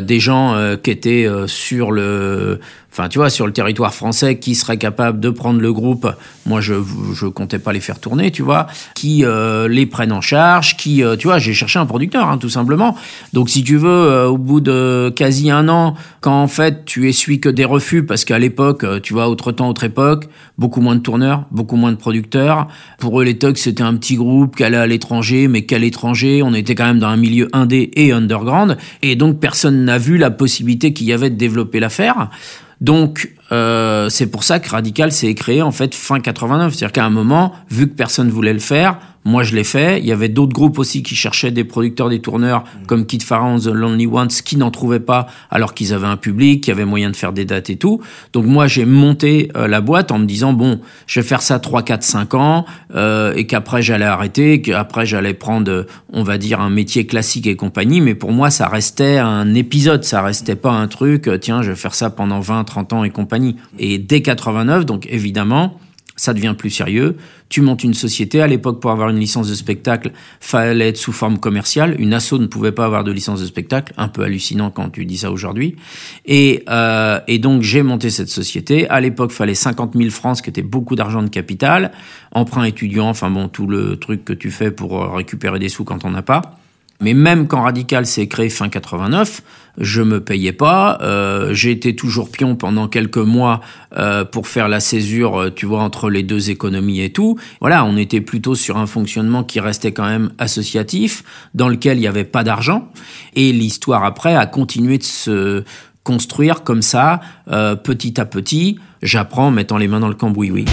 des 0.00 0.20
gens 0.20 0.56
qui 0.82 0.90
étaient 0.90 1.28
sur 1.46 1.92
le 1.92 2.60
enfin 2.96 3.10
tu 3.10 3.18
vois, 3.18 3.28
sur 3.28 3.46
le 3.46 3.52
territoire 3.52 3.92
français, 3.92 4.38
qui 4.38 4.54
serait 4.54 4.78
capable 4.78 5.20
de 5.20 5.28
prendre 5.28 5.60
le 5.60 5.70
groupe, 5.70 6.10
moi 6.46 6.62
je 6.62 6.74
je 7.12 7.26
comptais 7.26 7.58
pas 7.58 7.74
les 7.74 7.80
faire 7.80 8.00
tourner, 8.00 8.30
tu 8.30 8.42
vois, 8.42 8.68
qui 8.94 9.22
euh, 9.22 9.68
les 9.68 9.84
prennent 9.84 10.12
en 10.12 10.22
charge, 10.22 10.78
qui, 10.78 11.02
euh, 11.02 11.14
tu 11.14 11.26
vois, 11.26 11.38
j'ai 11.38 11.52
cherché 11.52 11.78
un 11.78 11.84
producteur, 11.84 12.26
hein, 12.26 12.38
tout 12.38 12.48
simplement. 12.48 12.96
Donc 13.34 13.50
si 13.50 13.62
tu 13.62 13.76
veux, 13.76 13.88
euh, 13.88 14.28
au 14.28 14.38
bout 14.38 14.60
de 14.60 15.12
quasi 15.14 15.50
un 15.50 15.68
an, 15.68 15.94
quand 16.22 16.42
en 16.42 16.48
fait 16.48 16.86
tu 16.86 17.06
essuies 17.06 17.38
que 17.38 17.50
des 17.50 17.66
refus, 17.66 18.02
parce 18.06 18.24
qu'à 18.24 18.38
l'époque, 18.38 18.86
tu 19.02 19.12
vois, 19.12 19.28
autre 19.28 19.52
temps, 19.52 19.68
autre 19.68 19.84
époque, 19.84 20.28
beaucoup 20.56 20.80
moins 20.80 20.96
de 20.96 21.00
tourneurs, 21.00 21.44
beaucoup 21.50 21.76
moins 21.76 21.92
de 21.92 21.98
producteurs. 21.98 22.66
Pour 22.98 23.20
eux, 23.20 23.24
les 23.24 23.36
Tugs, 23.36 23.58
c'était 23.58 23.82
un 23.82 23.94
petit 23.96 24.16
groupe 24.16 24.56
qui 24.56 24.64
allait 24.64 24.78
à 24.78 24.86
l'étranger, 24.86 25.48
mais 25.48 25.66
qu'à 25.66 25.78
l'étranger, 25.78 26.42
on 26.42 26.54
était 26.54 26.74
quand 26.74 26.86
même 26.86 26.98
dans 26.98 27.08
un 27.08 27.18
milieu 27.18 27.48
indé 27.52 27.90
et 27.94 28.12
underground, 28.12 28.78
et 29.02 29.16
donc 29.16 29.38
personne 29.38 29.84
n'a 29.84 29.98
vu 29.98 30.16
la 30.16 30.30
possibilité 30.30 30.94
qu'il 30.94 31.06
y 31.06 31.12
avait 31.12 31.28
de 31.28 31.36
développer 31.36 31.78
l'affaire. 31.78 32.30
Donc, 32.80 33.32
euh, 33.52 34.08
c'est 34.08 34.26
pour 34.26 34.44
ça 34.44 34.58
que 34.58 34.68
Radical 34.68 35.12
s'est 35.12 35.34
créé 35.34 35.62
en 35.62 35.70
fait 35.70 35.94
fin 35.94 36.20
89. 36.20 36.74
C'est-à-dire 36.74 36.92
qu'à 36.92 37.04
un 37.04 37.10
moment, 37.10 37.52
vu 37.70 37.88
que 37.88 37.94
personne 37.94 38.30
voulait 38.30 38.52
le 38.52 38.58
faire, 38.58 38.98
moi, 39.26 39.42
je 39.42 39.56
l'ai 39.56 39.64
fait. 39.64 39.98
Il 39.98 40.06
y 40.06 40.12
avait 40.12 40.28
d'autres 40.28 40.52
groupes 40.52 40.78
aussi 40.78 41.02
qui 41.02 41.16
cherchaient 41.16 41.50
des 41.50 41.64
producteurs, 41.64 42.08
des 42.08 42.20
tourneurs, 42.20 42.60
mm. 42.60 42.86
comme 42.86 43.06
Kid 43.06 43.24
Pharaon, 43.24 43.58
The 43.58 43.66
Lonely 43.66 44.06
Ones, 44.06 44.28
qui 44.28 44.56
n'en 44.56 44.70
trouvaient 44.70 45.00
pas, 45.00 45.26
alors 45.50 45.74
qu'ils 45.74 45.92
avaient 45.92 46.06
un 46.06 46.16
public, 46.16 46.62
qui 46.62 46.70
avait 46.70 46.84
moyen 46.84 47.10
de 47.10 47.16
faire 47.16 47.32
des 47.32 47.44
dates 47.44 47.68
et 47.68 47.76
tout. 47.76 48.00
Donc 48.32 48.46
moi, 48.46 48.68
j'ai 48.68 48.84
monté 48.84 49.50
euh, 49.56 49.66
la 49.66 49.80
boîte 49.80 50.12
en 50.12 50.20
me 50.20 50.26
disant, 50.26 50.52
bon, 50.52 50.80
je 51.08 51.18
vais 51.18 51.26
faire 51.26 51.42
ça 51.42 51.58
3, 51.58 51.82
4, 51.82 52.04
5 52.04 52.34
ans, 52.34 52.66
euh, 52.94 53.34
et 53.34 53.48
qu'après, 53.48 53.82
j'allais 53.82 54.04
arrêter, 54.04 54.62
qu'après, 54.62 55.06
j'allais 55.06 55.34
prendre, 55.34 55.86
on 56.12 56.22
va 56.22 56.38
dire, 56.38 56.60
un 56.60 56.70
métier 56.70 57.04
classique 57.04 57.48
et 57.48 57.56
compagnie. 57.56 58.00
Mais 58.00 58.14
pour 58.14 58.30
moi, 58.30 58.50
ça 58.50 58.68
restait 58.68 59.18
un 59.18 59.54
épisode, 59.54 60.04
ça 60.04 60.22
restait 60.22 60.54
pas 60.54 60.70
un 60.70 60.86
truc, 60.86 61.26
euh, 61.26 61.36
tiens, 61.36 61.62
je 61.62 61.70
vais 61.70 61.76
faire 61.76 61.96
ça 61.96 62.10
pendant 62.10 62.38
20, 62.38 62.62
30 62.62 62.92
ans 62.92 63.02
et 63.02 63.10
compagnie. 63.10 63.56
Et 63.80 63.98
dès 63.98 64.22
89, 64.22 64.86
donc 64.86 65.08
évidemment, 65.10 65.80
ça 66.16 66.32
devient 66.32 66.54
plus 66.56 66.70
sérieux. 66.70 67.16
Tu 67.48 67.60
montes 67.60 67.84
une 67.84 67.94
société. 67.94 68.40
À 68.40 68.46
l'époque, 68.46 68.80
pour 68.80 68.90
avoir 68.90 69.10
une 69.10 69.18
licence 69.18 69.48
de 69.48 69.54
spectacle, 69.54 70.12
fallait 70.40 70.88
être 70.88 70.96
sous 70.96 71.12
forme 71.12 71.38
commerciale. 71.38 71.94
Une 72.00 72.14
asso 72.14 72.32
ne 72.32 72.46
pouvait 72.46 72.72
pas 72.72 72.86
avoir 72.86 73.04
de 73.04 73.12
licence 73.12 73.40
de 73.40 73.46
spectacle. 73.46 73.92
Un 73.98 74.08
peu 74.08 74.22
hallucinant 74.22 74.70
quand 74.70 74.90
tu 74.90 75.04
dis 75.04 75.18
ça 75.18 75.30
aujourd'hui. 75.30 75.76
Et, 76.24 76.64
euh, 76.68 77.20
et 77.28 77.38
donc, 77.38 77.62
j'ai 77.62 77.82
monté 77.82 78.10
cette 78.10 78.30
société. 78.30 78.88
À 78.88 79.00
l'époque, 79.00 79.30
fallait 79.30 79.54
50 79.54 79.94
000 79.96 80.10
francs, 80.10 80.38
ce 80.38 80.42
qui 80.42 80.50
était 80.50 80.62
beaucoup 80.62 80.96
d'argent 80.96 81.22
de 81.22 81.28
capital. 81.28 81.92
Emprunt 82.32 82.64
étudiant, 82.64 83.08
enfin 83.08 83.30
bon, 83.30 83.48
tout 83.48 83.66
le 83.66 83.96
truc 83.96 84.24
que 84.24 84.32
tu 84.32 84.50
fais 84.50 84.70
pour 84.70 85.14
récupérer 85.14 85.58
des 85.58 85.68
sous 85.68 85.84
quand 85.84 86.04
on 86.04 86.10
n'a 86.10 86.22
pas. 86.22 86.58
Mais 87.00 87.14
même 87.14 87.46
quand 87.46 87.62
Radical 87.62 88.06
s'est 88.06 88.26
créé 88.26 88.48
fin 88.48 88.68
89, 88.68 89.42
je 89.78 90.02
me 90.02 90.20
payais 90.20 90.52
pas. 90.52 90.98
Euh, 91.02 91.52
j'ai 91.52 91.70
été 91.70 91.94
toujours 91.94 92.30
pion 92.30 92.56
pendant 92.56 92.88
quelques 92.88 93.16
mois 93.18 93.60
euh, 93.96 94.24
pour 94.24 94.48
faire 94.48 94.68
la 94.68 94.80
césure, 94.80 95.40
euh, 95.40 95.50
tu 95.54 95.66
vois, 95.66 95.82
entre 95.82 96.08
les 96.08 96.22
deux 96.22 96.50
économies 96.50 97.02
et 97.02 97.10
tout. 97.10 97.38
Voilà, 97.60 97.84
on 97.84 97.96
était 97.96 98.20
plutôt 98.22 98.54
sur 98.54 98.78
un 98.78 98.86
fonctionnement 98.86 99.44
qui 99.44 99.60
restait 99.60 99.92
quand 99.92 100.06
même 100.06 100.30
associatif, 100.38 101.22
dans 101.54 101.68
lequel 101.68 101.98
il 101.98 102.00
n'y 102.00 102.06
avait 102.06 102.24
pas 102.24 102.44
d'argent. 102.44 102.88
Et 103.34 103.52
l'histoire 103.52 104.04
après 104.04 104.34
a 104.34 104.46
continué 104.46 104.98
de 104.98 105.02
se 105.02 105.64
construire 106.06 106.62
comme 106.62 106.82
ça, 106.82 107.20
euh, 107.50 107.74
petit 107.74 108.20
à 108.20 108.24
petit. 108.24 108.78
J'apprends 109.02 109.48
en 109.48 109.50
mettant 109.50 109.76
les 109.76 109.88
mains 109.88 110.00
dans 110.00 110.08
le 110.08 110.14
cambouis, 110.14 110.52
oui. 110.52 110.64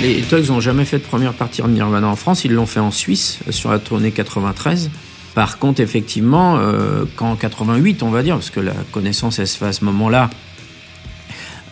Les 0.00 0.20
Tugs 0.22 0.48
n'ont 0.48 0.60
jamais 0.60 0.84
fait 0.84 0.98
de 0.98 1.04
première 1.04 1.32
partie 1.32 1.62
de 1.62 1.68
Nirvana 1.68 2.06
en 2.06 2.16
France, 2.16 2.44
ils 2.44 2.52
l'ont 2.52 2.66
fait 2.66 2.80
en 2.80 2.90
Suisse 2.90 3.38
sur 3.50 3.70
la 3.70 3.78
tournée 3.78 4.12
93. 4.12 4.90
Par 5.34 5.58
contre, 5.58 5.80
effectivement, 5.80 6.58
euh, 6.58 7.04
qu'en 7.16 7.34
88, 7.34 8.02
on 8.02 8.10
va 8.10 8.22
dire, 8.22 8.36
parce 8.36 8.50
que 8.50 8.60
la 8.60 8.74
connaissance, 8.92 9.38
elle 9.38 9.48
se 9.48 9.56
fait 9.56 9.66
à 9.66 9.72
ce 9.72 9.84
moment-là, 9.86 10.30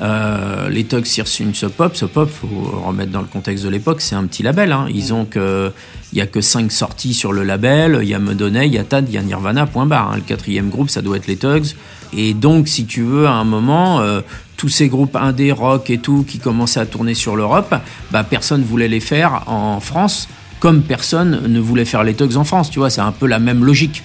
euh, 0.01 0.69
les 0.71 0.85
Tugs 0.85 1.07
une 1.41 1.55
Sub 1.55 1.71
Pop, 1.71 1.95
Sub 1.97 2.09
Pop, 2.09 2.29
faut 2.29 2.83
remettre 2.85 3.13
dans 3.13 3.21
le 3.21 3.27
contexte 3.27 3.65
de 3.65 3.69
l'époque, 3.69 4.01
c'est 4.01 4.15
un 4.17 4.25
petit 4.25 4.43
label. 4.43 4.73
Hein. 4.73 4.87
Ils 4.93 5.15
ont 5.15 5.25
que, 5.25 5.71
il 6.13 6.19
y 6.19 6.21
a 6.21 6.27
que 6.27 6.41
cinq 6.41 6.73
sorties 6.73 7.15
sur 7.15 7.33
le 7.33 7.45
label. 7.45 8.01
Il 8.03 8.09
y 8.09 8.15
a 8.15 8.19
Medonay, 8.19 8.67
il 8.67 8.75
y 8.75 8.79
a 8.79 8.85
Tad, 8.85 9.09
il 9.09 9.15
y 9.15 9.19
a 9.19 9.23
Nirvana. 9.23 9.67
Point 9.67 9.87
barre. 9.87 10.13
Hein. 10.13 10.17
Le 10.17 10.23
quatrième 10.23 10.69
groupe, 10.69 10.91
ça 10.91 11.03
doit 11.03 11.17
être 11.17 11.27
les 11.27 11.37
Tugs. 11.37 11.75
Et 12.17 12.35
donc, 12.35 12.69
si 12.69 12.87
tu 12.87 13.03
veux, 13.03 13.27
à 13.27 13.33
un 13.33 13.45
moment, 13.45 14.01
euh, 14.01 14.21
tous 14.57 14.69
ces 14.69 14.89
groupes 14.89 15.17
indé, 15.17 15.53
rock 15.53 15.91
et 15.91 15.99
tout 15.99 16.25
qui 16.27 16.39
commençaient 16.39 16.81
à 16.81 16.87
tourner 16.87 17.15
sur 17.15 17.37
l'Europe, 17.37 17.75
bah, 18.11 18.25
personne 18.25 18.63
voulait 18.63 18.89
les 18.89 19.01
faire 19.01 19.43
en 19.47 19.81
France 19.81 20.29
comme 20.65 20.81
personne 20.81 21.43
ne 21.47 21.61
voulait 21.61 21.85
faire 21.85 22.05
les 22.05 22.15
Tugs 22.15 22.37
en 22.37 22.45
France, 22.45 22.71
tu 22.71 22.79
vois, 22.79 22.89
c'est 22.89 23.03
un 23.03 23.13
peu 23.13 23.27
la 23.27 23.39
même 23.39 23.63
logique. 23.63 24.03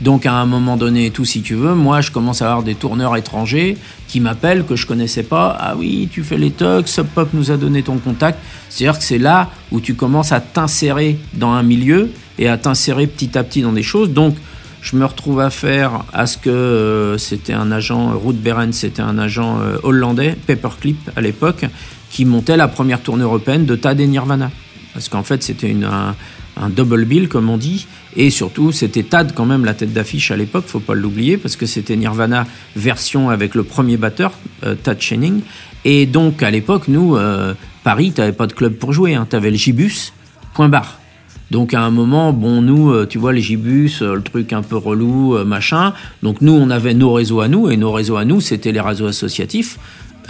Donc 0.00 0.24
à 0.24 0.32
un 0.32 0.46
moment 0.46 0.78
donné, 0.78 1.10
tout 1.10 1.26
si 1.26 1.42
tu 1.42 1.54
veux, 1.54 1.74
moi 1.74 2.00
je 2.00 2.10
commence 2.10 2.40
à 2.40 2.46
avoir 2.46 2.62
des 2.62 2.76
tourneurs 2.76 3.14
étrangers 3.14 3.76
qui 4.06 4.20
m'appellent 4.20 4.64
que 4.64 4.74
je 4.74 4.86
connaissais 4.86 5.22
pas. 5.22 5.54
Ah 5.60 5.74
oui, 5.76 6.08
tu 6.10 6.22
fais 6.22 6.38
les 6.38 6.50
tugs, 6.50 6.86
Sub 6.86 7.06
Pop 7.08 7.28
nous 7.34 7.50
a 7.50 7.58
donné 7.58 7.82
ton 7.82 7.98
contact. 7.98 8.38
C'est-à-dire 8.70 8.98
que 8.98 9.04
c'est 9.04 9.18
là 9.18 9.50
où 9.70 9.80
tu 9.80 9.92
commences 9.92 10.32
à 10.32 10.40
t'insérer 10.40 11.18
dans 11.34 11.50
un 11.50 11.62
milieu 11.62 12.10
et 12.38 12.48
à 12.48 12.56
t'insérer 12.56 13.06
petit 13.06 13.36
à 13.36 13.44
petit 13.44 13.60
dans 13.60 13.72
des 13.72 13.82
choses. 13.82 14.10
Donc 14.10 14.34
je 14.80 14.96
me 14.96 15.04
retrouve 15.04 15.40
à 15.40 15.50
faire 15.50 16.04
à 16.12 16.26
ce 16.26 16.36
que 16.36 16.50
euh, 16.50 17.18
c'était 17.18 17.52
un 17.52 17.70
agent, 17.72 18.18
Ruth 18.18 18.40
Beren, 18.40 18.72
c'était 18.72 19.02
un 19.02 19.18
agent 19.18 19.60
euh, 19.60 19.76
hollandais, 19.82 20.36
Paperclip 20.46 21.10
à 21.16 21.20
l'époque, 21.20 21.64
qui 22.10 22.24
montait 22.24 22.56
la 22.56 22.68
première 22.68 23.02
tournée 23.02 23.24
européenne 23.24 23.66
de 23.66 23.74
Tad 23.74 24.00
et 24.00 24.06
Nirvana. 24.06 24.50
Parce 24.94 25.08
qu'en 25.08 25.22
fait, 25.22 25.42
c'était 25.42 25.74
un, 25.84 26.14
un 26.60 26.68
double 26.70 27.04
bill, 27.04 27.28
comme 27.28 27.48
on 27.48 27.56
dit. 27.56 27.86
Et 28.16 28.30
surtout, 28.30 28.72
c'était 28.72 29.02
Tad 29.02 29.32
quand 29.34 29.46
même 29.46 29.64
la 29.64 29.74
tête 29.74 29.92
d'affiche 29.92 30.30
à 30.30 30.36
l'époque, 30.36 30.64
faut 30.66 30.80
pas 30.80 30.94
l'oublier, 30.94 31.36
parce 31.36 31.56
que 31.56 31.66
c'était 31.66 31.96
Nirvana 31.96 32.46
version 32.76 33.30
avec 33.30 33.54
le 33.54 33.62
premier 33.62 33.96
batteur, 33.96 34.32
euh, 34.64 34.74
Tad 34.74 35.00
Channing. 35.00 35.40
Et 35.84 36.06
donc, 36.06 36.42
à 36.42 36.50
l'époque, 36.50 36.88
nous, 36.88 37.16
euh, 37.16 37.54
Paris, 37.84 38.12
t'avais 38.12 38.32
pas 38.32 38.46
de 38.46 38.52
club 38.52 38.74
pour 38.74 38.92
jouer, 38.92 39.14
hein, 39.14 39.26
t'avais 39.28 39.50
le 39.50 39.56
Gibus, 39.56 40.12
point 40.54 40.68
barre. 40.68 40.97
Donc 41.50 41.74
à 41.74 41.80
un 41.80 41.90
moment, 41.90 42.32
bon, 42.32 42.60
nous, 42.60 42.90
euh, 42.90 43.06
tu 43.06 43.18
vois, 43.18 43.32
les 43.32 43.40
Gibus, 43.40 44.02
le 44.02 44.22
truc 44.22 44.52
un 44.52 44.62
peu 44.62 44.76
relou, 44.76 45.42
machin. 45.44 45.94
Donc 46.22 46.40
nous, 46.40 46.52
on 46.52 46.70
avait 46.70 46.94
nos 46.94 47.12
réseaux 47.12 47.40
à 47.40 47.48
nous, 47.48 47.70
et 47.70 47.76
nos 47.76 47.92
réseaux 47.92 48.16
à 48.16 48.24
nous, 48.24 48.40
c'était 48.40 48.72
les 48.72 48.80
réseaux 48.80 49.06
associatifs, 49.06 49.78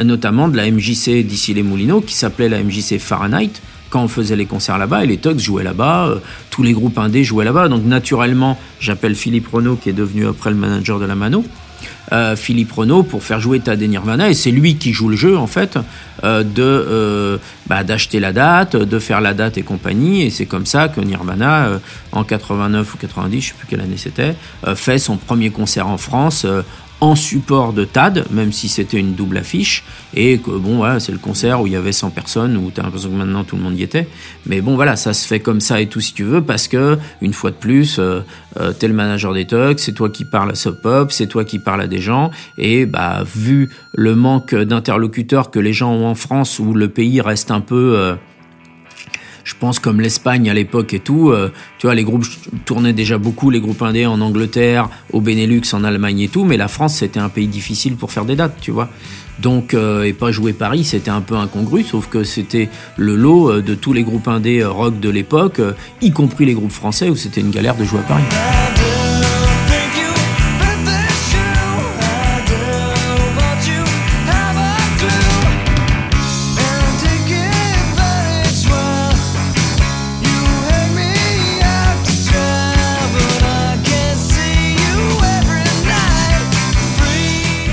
notamment 0.02 0.48
de 0.48 0.56
la 0.56 0.70
MJC 0.70 1.24
d'ici 1.24 1.54
les 1.54 1.62
Moulineaux, 1.62 2.00
qui 2.00 2.14
s'appelait 2.14 2.48
la 2.48 2.62
MJC 2.62 2.98
Fahrenheit, 2.98 3.60
quand 3.90 4.02
on 4.02 4.08
faisait 4.08 4.36
les 4.36 4.46
concerts 4.46 4.78
là-bas, 4.78 5.04
et 5.04 5.06
les 5.06 5.18
Tugs 5.18 5.38
jouaient 5.38 5.64
là-bas, 5.64 6.08
euh, 6.08 6.18
tous 6.50 6.62
les 6.62 6.72
groupes 6.72 6.98
indés 6.98 7.24
jouaient 7.24 7.44
là-bas. 7.44 7.68
Donc 7.68 7.84
naturellement, 7.84 8.58
j'appelle 8.80 9.14
Philippe 9.14 9.48
Renault, 9.48 9.76
qui 9.76 9.88
est 9.88 9.94
devenu 9.94 10.26
après 10.26 10.50
le 10.50 10.56
manager 10.56 10.98
de 10.98 11.06
la 11.06 11.14
Mano. 11.14 11.44
Euh, 12.12 12.36
Philippe 12.36 12.72
Renault 12.72 13.02
pour 13.02 13.22
faire 13.22 13.40
jouer 13.40 13.60
Tad 13.60 13.80
Nirvana. 13.82 14.30
Et 14.30 14.34
c'est 14.34 14.50
lui 14.50 14.76
qui 14.76 14.92
joue 14.92 15.08
le 15.08 15.16
jeu 15.16 15.36
en 15.36 15.46
fait 15.46 15.78
euh, 16.24 16.42
de 16.42 17.38
bah, 17.66 17.84
d'acheter 17.84 18.18
la 18.20 18.32
date, 18.32 18.76
de 18.76 18.98
faire 18.98 19.20
la 19.20 19.34
date 19.34 19.58
et 19.58 19.62
compagnie. 19.62 20.22
Et 20.22 20.30
c'est 20.30 20.46
comme 20.46 20.66
ça 20.66 20.88
que 20.88 21.00
Nirvana 21.00 21.80
en 22.12 22.24
89 22.24 22.94
ou 22.94 22.96
90, 22.98 23.40
je 23.40 23.48
sais 23.48 23.54
plus 23.54 23.66
quelle 23.68 23.80
année 23.80 23.96
c'était, 23.96 24.34
fait 24.74 24.98
son 24.98 25.16
premier 25.16 25.50
concert 25.50 25.86
en 25.86 25.98
France 25.98 26.46
en 27.00 27.14
support 27.14 27.72
de 27.72 27.84
TAD, 27.84 28.24
même 28.30 28.52
si 28.52 28.68
c'était 28.68 28.98
une 28.98 29.14
double 29.14 29.38
affiche, 29.38 29.84
et 30.14 30.38
que 30.38 30.50
bon, 30.50 30.76
voilà, 30.76 31.00
c'est 31.00 31.12
le 31.12 31.18
concert 31.18 31.60
où 31.60 31.66
il 31.66 31.72
y 31.72 31.76
avait 31.76 31.92
100 31.92 32.10
personnes, 32.10 32.56
où 32.56 32.70
tu 32.70 32.80
as 32.80 32.82
l'impression 32.82 33.10
que 33.10 33.14
maintenant 33.14 33.44
tout 33.44 33.56
le 33.56 33.62
monde 33.62 33.78
y 33.78 33.82
était. 33.82 34.08
Mais 34.46 34.60
bon, 34.60 34.74
voilà, 34.74 34.96
ça 34.96 35.12
se 35.12 35.26
fait 35.26 35.40
comme 35.40 35.60
ça 35.60 35.80
et 35.80 35.86
tout 35.86 36.00
si 36.00 36.12
tu 36.12 36.24
veux, 36.24 36.42
parce 36.42 36.66
que, 36.66 36.98
une 37.22 37.32
fois 37.32 37.50
de 37.50 37.56
plus, 37.56 37.98
euh, 37.98 38.20
euh 38.60 38.72
t'es 38.72 38.88
le 38.88 38.94
manager 38.94 39.32
des 39.32 39.46
talks, 39.46 39.78
c'est 39.80 39.92
toi 39.92 40.10
qui 40.10 40.24
parles 40.24 40.50
à 40.50 40.54
Sub 40.54 40.80
Pop, 40.82 41.12
c'est 41.12 41.26
toi 41.26 41.44
qui 41.44 41.58
parles 41.58 41.82
à 41.82 41.86
des 41.86 42.00
gens, 42.00 42.30
et 42.56 42.86
bah, 42.86 43.22
vu 43.24 43.70
le 43.94 44.14
manque 44.14 44.54
d'interlocuteurs 44.54 45.50
que 45.50 45.58
les 45.60 45.72
gens 45.72 45.92
ont 45.92 46.06
en 46.06 46.14
France, 46.14 46.58
où 46.58 46.74
le 46.74 46.88
pays 46.88 47.20
reste 47.20 47.50
un 47.50 47.60
peu... 47.60 47.94
Euh, 47.96 48.14
je 49.48 49.54
pense 49.58 49.78
comme 49.78 50.02
l'Espagne 50.02 50.50
à 50.50 50.54
l'époque 50.54 50.92
et 50.92 51.00
tout, 51.00 51.30
euh, 51.30 51.50
tu 51.78 51.86
vois, 51.86 51.94
les 51.94 52.04
groupes 52.04 52.26
tournaient 52.66 52.92
déjà 52.92 53.16
beaucoup, 53.16 53.48
les 53.48 53.60
groupes 53.60 53.80
indés 53.80 54.04
en 54.04 54.20
Angleterre, 54.20 54.90
au 55.10 55.22
Benelux, 55.22 55.62
en 55.72 55.84
Allemagne 55.84 56.20
et 56.20 56.28
tout, 56.28 56.44
mais 56.44 56.58
la 56.58 56.68
France 56.68 56.96
c'était 56.96 57.18
un 57.18 57.30
pays 57.30 57.46
difficile 57.46 57.96
pour 57.96 58.12
faire 58.12 58.26
des 58.26 58.36
dates, 58.36 58.60
tu 58.60 58.72
vois. 58.72 58.90
Donc, 59.40 59.72
euh, 59.72 60.02
et 60.02 60.12
pas 60.12 60.32
jouer 60.32 60.52
Paris, 60.52 60.84
c'était 60.84 61.10
un 61.10 61.22
peu 61.22 61.36
incongru, 61.36 61.82
sauf 61.82 62.08
que 62.08 62.24
c'était 62.24 62.68
le 62.98 63.16
lot 63.16 63.50
euh, 63.50 63.62
de 63.62 63.74
tous 63.74 63.94
les 63.94 64.02
groupes 64.02 64.28
indés 64.28 64.62
rock 64.62 65.00
de 65.00 65.08
l'époque, 65.08 65.62
y 66.02 66.12
compris 66.12 66.44
les 66.44 66.54
groupes 66.54 66.70
français, 66.70 67.08
où 67.08 67.16
c'était 67.16 67.40
une 67.40 67.50
galère 67.50 67.76
de 67.76 67.84
jouer 67.84 68.00
à 68.00 68.02
Paris. 68.02 68.77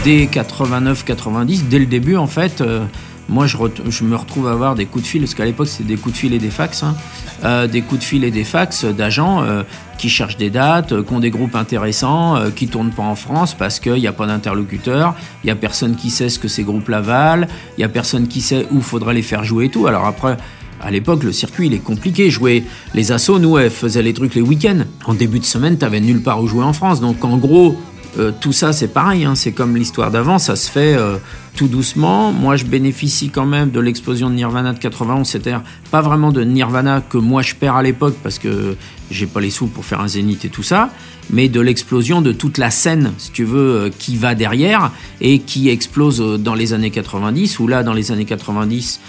Dès 0.06 0.26
89-90, 0.26 1.68
dès 1.68 1.80
le 1.80 1.88
début 1.88 2.16
en 2.16 2.28
fait, 2.28 2.62
euh, 2.62 2.86
moi 3.28 3.48
je, 3.48 3.58
me 4.04 4.16
retrouve 4.16 4.48
à 4.48 4.52
avoir 4.52 4.76
des 4.76 4.86
coups 4.86 5.04
de 5.04 5.10
fil, 5.10 5.22
parce 5.22 5.34
qu'à 5.34 5.46
l'époque 5.46 5.68
c'était 5.68 5.96
des 5.96 5.96
coups 5.96 6.14
de 6.14 6.20
fil 6.20 6.34
et 6.34 6.38
des 6.38 6.52
fax, 6.52 6.84
hein, 6.84 6.96
euh, 7.44 7.66
des 7.66 7.82
coups 7.82 8.02
de 8.02 8.06
fil 8.06 8.24
et 8.24 8.30
des 8.30 8.44
fax 8.44 8.86
d'agents 8.86 9.42
euh, 9.42 9.64
qui 9.98 10.10
cherchent 10.10 10.38
des 10.38 10.52
dates, 10.52 11.04
qui 11.04 11.12
ont 11.12 11.20
des 11.20 11.32
groupes 11.32 11.56
intéressants, 11.56 12.40
qui 12.56 12.68
tournent 12.68 12.92
pas 12.92 13.02
en 13.02 13.16
France 13.16 13.56
parce 13.56 13.80
qu'il 13.80 13.96
n'y 13.96 14.06
a 14.06 14.14
pas 14.14 14.28
d'interlocuteur, 14.28 15.16
il 15.44 15.48
y 15.48 15.50
a 15.50 15.56
personne 15.56 15.96
qui 15.96 16.12
sait 16.12 16.30
ce 16.30 16.38
que 16.38 16.48
ces 16.48 16.62
groupes-là 16.62 17.02
valent, 17.02 17.48
il 17.80 17.82
y 17.82 17.84
a 17.84 17.90
personne 17.90 18.28
qui 18.28 18.42
sait 18.42 18.68
où 18.72 18.82
faudrait 18.82 19.16
les 19.16 19.24
faire 19.24 19.44
jouer 19.44 19.66
et 19.66 19.70
tout. 19.70 19.88
Alors 19.88 20.06
après, 20.06 20.38
à 20.82 20.92
l'époque, 20.92 21.24
le 21.24 21.32
circuit, 21.32 21.66
il 21.66 21.74
est 21.74 21.80
compliqué. 21.84 22.30
Jouer 22.30 22.64
les 22.94 23.12
assos, 23.12 23.40
nous, 23.40 23.58
elles 23.58 23.72
faisaient 23.72 24.04
les 24.04 24.14
trucs 24.14 24.36
les 24.36 24.42
week-ends. 24.42 24.84
En 25.06 25.16
début 25.16 25.40
de 25.40 25.46
semaine, 25.46 25.80
t'avais 25.80 26.00
nulle 26.00 26.22
part 26.22 26.44
où 26.44 26.48
jouer 26.48 26.64
en 26.64 26.74
France. 26.74 27.00
Donc, 27.02 27.26
en 27.26 27.38
gros, 27.38 27.76
euh, 28.18 28.32
tout 28.40 28.54
ça, 28.54 28.72
c'est 28.72 28.88
pareil, 28.88 29.26
hein, 29.26 29.36
c'est 29.36 29.52
comme 29.52 29.76
l'histoire 29.76 30.10
d'avant, 30.12 30.40
ça 30.40 30.56
se 30.56 30.70
fait 30.70 30.96
euh, 30.96 31.18
tout 31.56 31.68
doucement. 31.68 32.32
Moi, 32.32 32.56
je 32.56 32.66
bénéficie 32.66 33.30
quand 33.30 33.46
même 33.46 33.72
de 33.72 33.80
l'explosion 33.80 34.30
de 34.30 34.36
Nirvana 34.36 34.74
de 34.74 34.80
91, 34.80 35.28
c'est-à-dire 35.28 35.62
pas 35.92 36.02
vraiment 36.02 36.32
de 36.32 36.44
Nirvana 36.44 37.02
que 37.02 37.18
moi 37.18 37.42
je 37.42 37.56
perds 37.56 37.76
à 37.76 37.84
l'époque 37.84 38.16
parce 38.24 38.40
que 38.40 38.76
j'ai 39.12 39.26
pas 39.26 39.42
les 39.42 39.50
sous 39.50 39.68
pour 39.68 39.84
faire 39.84 40.00
un 40.00 40.08
zénith 40.08 40.46
et 40.46 40.50
tout 40.50 40.64
ça, 40.64 40.90
mais 41.30 41.50
de 41.50 41.60
l'explosion 41.60 42.22
de 42.22 42.32
toute 42.32 42.58
la 42.58 42.72
scène, 42.72 43.12
si 43.18 43.32
tu 43.32 43.44
veux, 43.44 43.76
euh, 43.76 43.90
qui 43.98 44.16
va 44.16 44.34
derrière 44.34 44.92
et 45.20 45.40
qui 45.40 45.70
explose 45.70 46.20
dans 46.40 46.56
les 46.56 46.74
années 46.74 46.92
90, 46.92 47.60
où 47.60 47.68
là, 47.68 47.84
dans 47.84 47.94
les 47.94 48.12
années 48.12 48.26
90, 48.26 49.02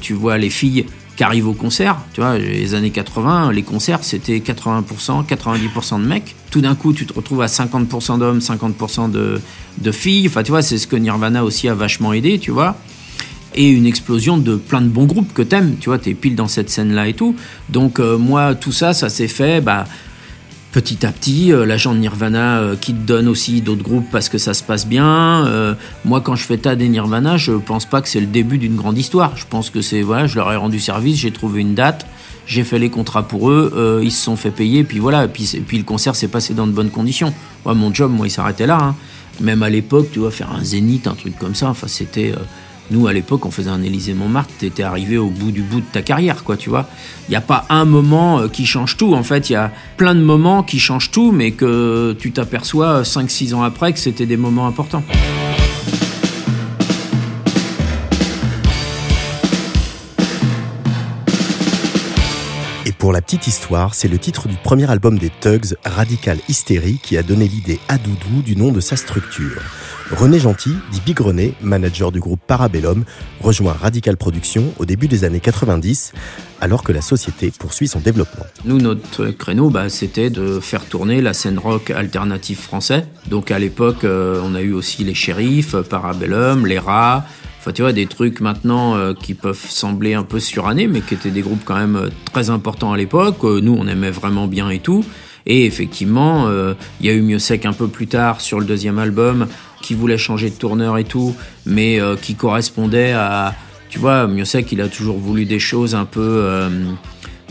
tu 0.00 0.12
vois 0.12 0.38
les 0.38 0.50
filles 0.50 0.86
qui 1.18 1.24
arrivent 1.24 1.48
au 1.48 1.52
concert. 1.52 1.98
Tu 2.12 2.20
vois, 2.20 2.38
les 2.38 2.74
années 2.74 2.92
80, 2.92 3.50
les 3.50 3.64
concerts, 3.64 4.04
c'était 4.04 4.38
80%, 4.38 5.26
90% 5.26 6.00
de 6.00 6.06
mecs. 6.06 6.36
Tout 6.52 6.60
d'un 6.60 6.76
coup, 6.76 6.92
tu 6.92 7.06
te 7.06 7.12
retrouves 7.12 7.42
à 7.42 7.46
50% 7.46 8.20
d'hommes, 8.20 8.38
50% 8.38 9.10
de, 9.10 9.40
de 9.78 9.90
filles. 9.90 10.28
Enfin, 10.28 10.44
tu 10.44 10.52
vois, 10.52 10.62
c'est 10.62 10.78
ce 10.78 10.86
que 10.86 10.94
Nirvana 10.94 11.42
aussi 11.42 11.68
a 11.68 11.74
vachement 11.74 12.12
aidé, 12.12 12.38
tu 12.38 12.52
vois 12.52 12.76
et 13.54 13.70
une 13.70 13.86
explosion 13.86 14.36
de 14.36 14.56
plein 14.56 14.82
de 14.82 14.88
bons 14.88 15.06
groupes 15.06 15.32
que 15.32 15.40
t'aimes, 15.42 15.76
tu 15.80 15.88
vois, 15.88 15.98
t'es 15.98 16.12
pile 16.12 16.36
dans 16.36 16.46
cette 16.48 16.68
scène-là 16.68 17.08
et 17.08 17.14
tout. 17.14 17.34
Donc 17.70 17.98
euh, 17.98 18.18
moi, 18.18 18.54
tout 18.54 18.72
ça, 18.72 18.92
ça 18.92 19.08
s'est 19.08 19.26
fait, 19.26 19.60
bah, 19.60 19.86
petit 20.72 21.06
à 21.06 21.12
petit, 21.12 21.52
euh, 21.52 21.64
l'agent 21.64 21.94
de 21.94 21.98
Nirvana 21.98 22.58
euh, 22.58 22.76
qui 22.76 22.92
te 22.92 22.98
donne 22.98 23.28
aussi 23.28 23.60
d'autres 23.60 23.82
groupes 23.82 24.06
parce 24.12 24.28
que 24.28 24.38
ça 24.38 24.54
se 24.54 24.62
passe 24.62 24.86
bien. 24.86 25.46
Euh, 25.46 25.74
moi, 26.04 26.20
quand 26.20 26.36
je 26.36 26.44
fais 26.44 26.58
tas 26.58 26.76
des 26.76 26.88
Nirvana, 26.88 27.36
je 27.36 27.52
pense 27.52 27.86
pas 27.86 28.02
que 28.02 28.08
c'est 28.08 28.20
le 28.20 28.26
début 28.26 28.58
d'une 28.58 28.76
grande 28.76 28.98
histoire. 28.98 29.36
Je 29.36 29.44
pense 29.48 29.70
que 29.70 29.80
c'est 29.80 30.02
voilà, 30.02 30.26
je 30.26 30.36
leur 30.36 30.52
ai 30.52 30.56
rendu 30.56 30.78
service, 30.78 31.16
j'ai 31.16 31.30
trouvé 31.30 31.62
une 31.62 31.74
date, 31.74 32.06
j'ai 32.46 32.64
fait 32.64 32.78
les 32.78 32.90
contrats 32.90 33.26
pour 33.26 33.50
eux, 33.50 34.00
ils 34.02 34.12
se 34.12 34.22
sont 34.22 34.36
fait 34.36 34.50
payer, 34.50 34.84
puis 34.84 34.98
voilà, 34.98 35.24
et 35.24 35.28
puis, 35.28 35.78
le 35.78 35.82
concert 35.82 36.16
s'est 36.16 36.28
passé 36.28 36.54
dans 36.54 36.66
de 36.66 36.72
bonnes 36.72 36.90
conditions. 36.90 37.32
mon 37.64 37.92
job, 37.92 38.10
moi, 38.10 38.26
il 38.26 38.30
s'arrêtait 38.30 38.66
là. 38.66 38.78
Hein. 38.80 38.94
Même 39.40 39.62
à 39.62 39.70
l'époque, 39.70 40.08
tu 40.12 40.18
vois, 40.18 40.30
faire 40.30 40.50
un 40.52 40.64
zénith, 40.64 41.06
un 41.06 41.14
truc 41.14 41.38
comme 41.38 41.54
ça, 41.54 41.68
enfin, 41.68 41.86
c'était 41.88 42.32
nous, 42.90 43.06
à 43.06 43.12
l'époque, 43.12 43.44
on 43.44 43.50
faisait 43.50 43.70
un 43.70 43.82
Élysée 43.82 44.14
Montmartre, 44.14 44.52
t'étais 44.58 44.82
arrivé 44.82 45.18
au 45.18 45.28
bout 45.28 45.50
du 45.50 45.62
bout 45.62 45.80
de 45.80 45.86
ta 45.92 46.02
carrière, 46.02 46.44
quoi, 46.44 46.56
tu 46.56 46.70
vois. 46.70 46.86
Il 47.28 47.32
n'y 47.32 47.36
a 47.36 47.40
pas 47.40 47.66
un 47.68 47.84
moment 47.84 48.40
euh, 48.40 48.48
qui 48.48 48.66
change 48.66 48.96
tout. 48.96 49.14
En 49.14 49.22
fait, 49.22 49.50
il 49.50 49.54
y 49.54 49.56
a 49.56 49.70
plein 49.96 50.14
de 50.14 50.20
moments 50.20 50.62
qui 50.62 50.78
changent 50.78 51.10
tout, 51.10 51.32
mais 51.32 51.50
que 51.50 52.16
tu 52.18 52.32
t'aperçois 52.32 53.02
5-6 53.02 53.54
ans 53.54 53.62
après 53.62 53.92
que 53.92 53.98
c'était 53.98 54.26
des 54.26 54.36
moments 54.36 54.66
importants. 54.66 55.02
Pour 62.98 63.12
la 63.12 63.22
petite 63.22 63.46
histoire, 63.46 63.94
c'est 63.94 64.08
le 64.08 64.18
titre 64.18 64.48
du 64.48 64.56
premier 64.56 64.90
album 64.90 65.18
des 65.18 65.30
Tugs, 65.30 65.76
Radical 65.84 66.38
Hystérie, 66.48 66.98
qui 67.00 67.16
a 67.16 67.22
donné 67.22 67.46
l'idée 67.46 67.78
à 67.88 67.96
Doudou 67.96 68.42
du 68.42 68.56
nom 68.56 68.72
de 68.72 68.80
sa 68.80 68.96
structure. 68.96 69.62
René 70.10 70.40
Gentil, 70.40 70.74
dit 70.90 71.00
Big 71.06 71.20
René, 71.20 71.54
manager 71.60 72.10
du 72.10 72.18
groupe 72.18 72.40
Parabellum, 72.44 73.04
rejoint 73.40 73.72
Radical 73.72 74.16
Productions 74.16 74.72
au 74.78 74.84
début 74.84 75.06
des 75.06 75.22
années 75.22 75.38
90, 75.38 76.12
alors 76.60 76.82
que 76.82 76.92
la 76.92 77.00
société 77.00 77.52
poursuit 77.56 77.86
son 77.86 78.00
développement. 78.00 78.46
Nous, 78.64 78.78
notre 78.78 79.26
créneau, 79.28 79.70
bah, 79.70 79.88
c'était 79.88 80.30
de 80.30 80.58
faire 80.58 80.84
tourner 80.84 81.20
la 81.20 81.34
scène 81.34 81.58
rock 81.58 81.90
alternative 81.90 82.58
français. 82.58 83.06
Donc 83.28 83.52
à 83.52 83.60
l'époque, 83.60 84.02
euh, 84.02 84.40
on 84.42 84.56
a 84.56 84.60
eu 84.60 84.72
aussi 84.72 85.04
les 85.04 85.14
shérifs, 85.14 85.76
Parabellum, 85.76 86.66
les 86.66 86.80
rats. 86.80 87.24
Enfin, 87.58 87.72
tu 87.72 87.82
vois, 87.82 87.92
des 87.92 88.06
trucs 88.06 88.40
maintenant 88.40 88.96
euh, 88.96 89.14
qui 89.14 89.34
peuvent 89.34 89.66
sembler 89.68 90.14
un 90.14 90.22
peu 90.22 90.40
surannés, 90.40 90.86
mais 90.86 91.00
qui 91.00 91.14
étaient 91.14 91.30
des 91.30 91.42
groupes 91.42 91.62
quand 91.64 91.76
même 91.76 91.96
euh, 91.96 92.08
très 92.32 92.50
importants 92.50 92.92
à 92.92 92.96
l'époque. 92.96 93.42
nous, 93.42 93.76
on 93.78 93.86
aimait 93.86 94.10
vraiment 94.10 94.46
bien 94.46 94.70
et 94.70 94.78
tout. 94.78 95.04
Et 95.46 95.64
effectivement, 95.64 96.50
il 97.00 97.06
y 97.06 97.08
a 97.08 97.14
eu 97.14 97.22
Mieux 97.22 97.38
un 97.64 97.72
peu 97.72 97.88
plus 97.88 98.06
tard 98.06 98.42
sur 98.42 98.60
le 98.60 98.66
deuxième 98.66 98.98
album 98.98 99.46
qui 99.82 99.94
voulait 99.94 100.18
changer 100.18 100.50
de 100.50 100.54
tourneur 100.54 100.98
et 100.98 101.04
tout, 101.04 101.34
mais 101.66 102.00
euh, 102.00 102.16
qui 102.16 102.34
correspondait 102.34 103.12
à. 103.12 103.54
Tu 103.88 103.98
vois, 103.98 104.26
Miosek, 104.26 104.70
il 104.72 104.82
a 104.82 104.88
toujours 104.88 105.18
voulu 105.18 105.46
des 105.46 105.58
choses 105.58 105.94
un 105.94 106.04
peu. 106.04 106.68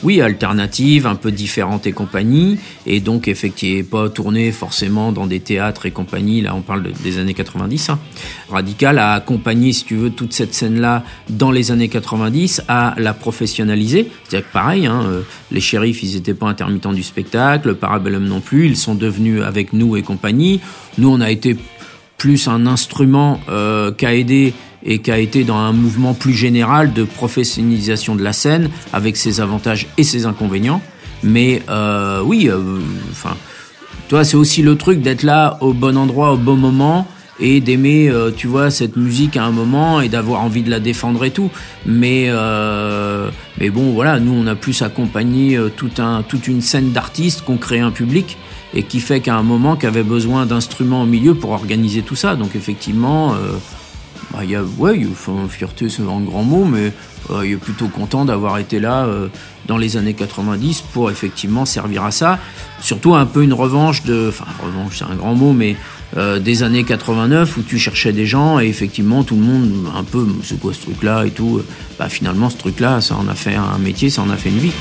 Oui, 0.03 0.21
alternative, 0.21 1.07
un 1.07 1.15
peu 1.15 1.31
différente 1.31 1.87
et 1.87 1.91
compagnie, 1.91 2.59
et 2.85 2.99
donc 2.99 3.27
effectivement 3.27 3.57
pas 3.89 4.09
tourné 4.09 4.51
forcément 4.51 5.11
dans 5.11 5.25
des 5.25 5.39
théâtres 5.39 5.87
et 5.87 5.91
compagnie, 5.91 6.41
là 6.41 6.53
on 6.55 6.61
parle 6.61 6.91
des 7.03 7.17
années 7.17 7.33
90. 7.33 7.89
Hein. 7.89 7.99
Radical 8.49 8.99
a 8.99 9.13
accompagné, 9.13 9.73
si 9.73 9.85
tu 9.85 9.95
veux, 9.95 10.09
toute 10.11 10.33
cette 10.33 10.53
scène-là 10.53 11.03
dans 11.29 11.51
les 11.51 11.71
années 11.71 11.89
90, 11.89 12.63
à 12.67 12.93
la 12.97 13.13
professionnaliser. 13.13 14.11
C'est-à-dire 14.23 14.47
que 14.47 14.53
pareil, 14.53 14.85
hein, 14.85 15.03
euh, 15.07 15.21
les 15.51 15.61
shérifs, 15.61 16.03
ils 16.03 16.13
n'étaient 16.13 16.33
pas 16.33 16.47
intermittents 16.47 16.93
du 16.93 17.03
spectacle, 17.03 17.75
Parabellum 17.75 18.25
non 18.25 18.39
plus, 18.39 18.67
ils 18.67 18.77
sont 18.77 18.95
devenus 18.95 19.41
avec 19.41 19.73
nous 19.73 19.97
et 19.97 20.03
compagnie. 20.03 20.61
Nous, 20.97 21.09
on 21.09 21.21
a 21.21 21.31
été 21.31 21.57
plus 22.17 22.47
un 22.47 22.65
instrument 22.65 23.39
euh, 23.49 23.91
qu'à 23.91 24.13
aider 24.13 24.53
et 24.87 24.99
qui 24.99 25.11
a 25.11 25.19
été 25.19 25.43
dans 25.43 25.57
un 25.57 25.73
mouvement 25.73 26.13
plus 26.13 26.33
général 26.33 26.93
de 26.93 27.03
professionnalisation 27.03 28.15
de 28.15 28.23
la 28.23 28.33
scène 28.33 28.69
avec 28.93 29.17
ses 29.17 29.41
avantages 29.41 29.87
et 29.97 30.03
ses 30.03 30.25
inconvénients. 30.25 30.81
Mais 31.23 31.61
euh, 31.69 32.21
oui, 32.23 32.49
euh, 32.49 32.79
enfin, 33.11 33.35
c'est 34.23 34.37
aussi 34.37 34.61
le 34.61 34.75
truc 34.77 35.01
d'être 35.01 35.23
là 35.23 35.57
au 35.61 35.73
bon 35.73 35.97
endroit 35.97 36.31
au 36.31 36.37
bon 36.37 36.55
moment 36.55 37.05
et 37.39 37.59
d'aimer, 37.59 38.09
euh, 38.09 38.31
tu 38.35 38.47
vois, 38.47 38.71
cette 38.71 38.95
musique 38.95 39.37
à 39.37 39.43
un 39.43 39.51
moment 39.51 40.01
et 40.01 40.09
d'avoir 40.09 40.41
envie 40.41 40.63
de 40.63 40.71
la 40.71 40.79
défendre 40.79 41.23
et 41.25 41.31
tout. 41.31 41.51
Mais, 41.85 42.31
mais 43.59 43.69
bon, 43.69 43.91
voilà, 43.91 44.19
nous, 44.19 44.31
on 44.31 44.47
a 44.47 44.55
plus 44.55 44.81
accompagné 44.81 45.59
toute 45.75 46.47
une 46.47 46.61
scène 46.61 46.91
d'artistes 46.93 47.41
qu'on 47.41 47.57
crée 47.57 47.79
un 47.79 47.91
public 47.91 48.37
et 48.73 48.83
qui 48.83 48.99
fait 48.99 49.19
qu'à 49.19 49.35
un 49.35 49.43
moment, 49.43 49.75
qu'avait 49.75 50.03
besoin 50.03 50.45
d'instruments 50.45 51.03
au 51.03 51.05
milieu 51.05 51.35
pour 51.35 51.51
organiser 51.51 52.03
tout 52.03 52.15
ça. 52.15 52.35
Donc 52.35 52.55
effectivement, 52.55 53.35
bah, 54.37 54.45
y 54.45 54.55
a, 54.55 54.61
ouais, 54.61 55.01
enfin, 55.11 55.47
fierté, 55.49 55.89
c'est 55.89 56.03
un 56.03 56.21
grand 56.21 56.43
mot, 56.43 56.63
mais 56.63 56.93
euh, 57.31 57.43
il 57.43 57.53
est 57.53 57.57
plutôt 57.57 57.87
content 57.87 58.23
d'avoir 58.23 58.59
été 58.59 58.79
là 58.79 59.05
euh, 59.05 59.29
dans 59.65 59.77
les 59.77 59.97
années 59.97 60.13
90 60.13 60.83
pour 60.93 61.09
effectivement 61.09 61.65
servir 61.65 62.03
à 62.03 62.11
ça. 62.11 62.37
Surtout 62.79 63.15
un 63.15 63.25
peu 63.25 63.41
une 63.41 63.53
revanche 63.53 64.03
de, 64.03 64.27
enfin 64.29 64.45
revanche, 64.63 64.99
c'est 64.99 65.11
un 65.11 65.15
grand 65.15 65.33
mot, 65.33 65.53
mais 65.53 65.75
euh, 66.17 66.37
des 66.37 66.61
années 66.61 66.83
89 66.83 67.57
où 67.57 67.63
tu 67.63 67.79
cherchais 67.79 68.13
des 68.13 68.27
gens 68.27 68.59
et 68.59 68.67
effectivement 68.67 69.23
tout 69.23 69.35
le 69.35 69.41
monde 69.41 69.71
un 69.95 70.03
peu 70.03 70.25
c'est 70.43 70.59
quoi 70.59 70.71
ce 70.71 70.81
truc 70.81 71.01
là 71.01 71.25
et 71.25 71.31
tout. 71.31 71.61
Bah 71.97 72.07
finalement 72.07 72.51
ce 72.51 72.57
truc 72.57 72.79
là, 72.79 73.01
ça 73.01 73.15
en 73.15 73.27
a 73.27 73.33
fait 73.33 73.55
un 73.55 73.79
métier, 73.79 74.11
ça 74.11 74.21
en 74.21 74.29
a 74.29 74.35
fait 74.37 74.49
une 74.49 74.59
vie. 74.59 74.71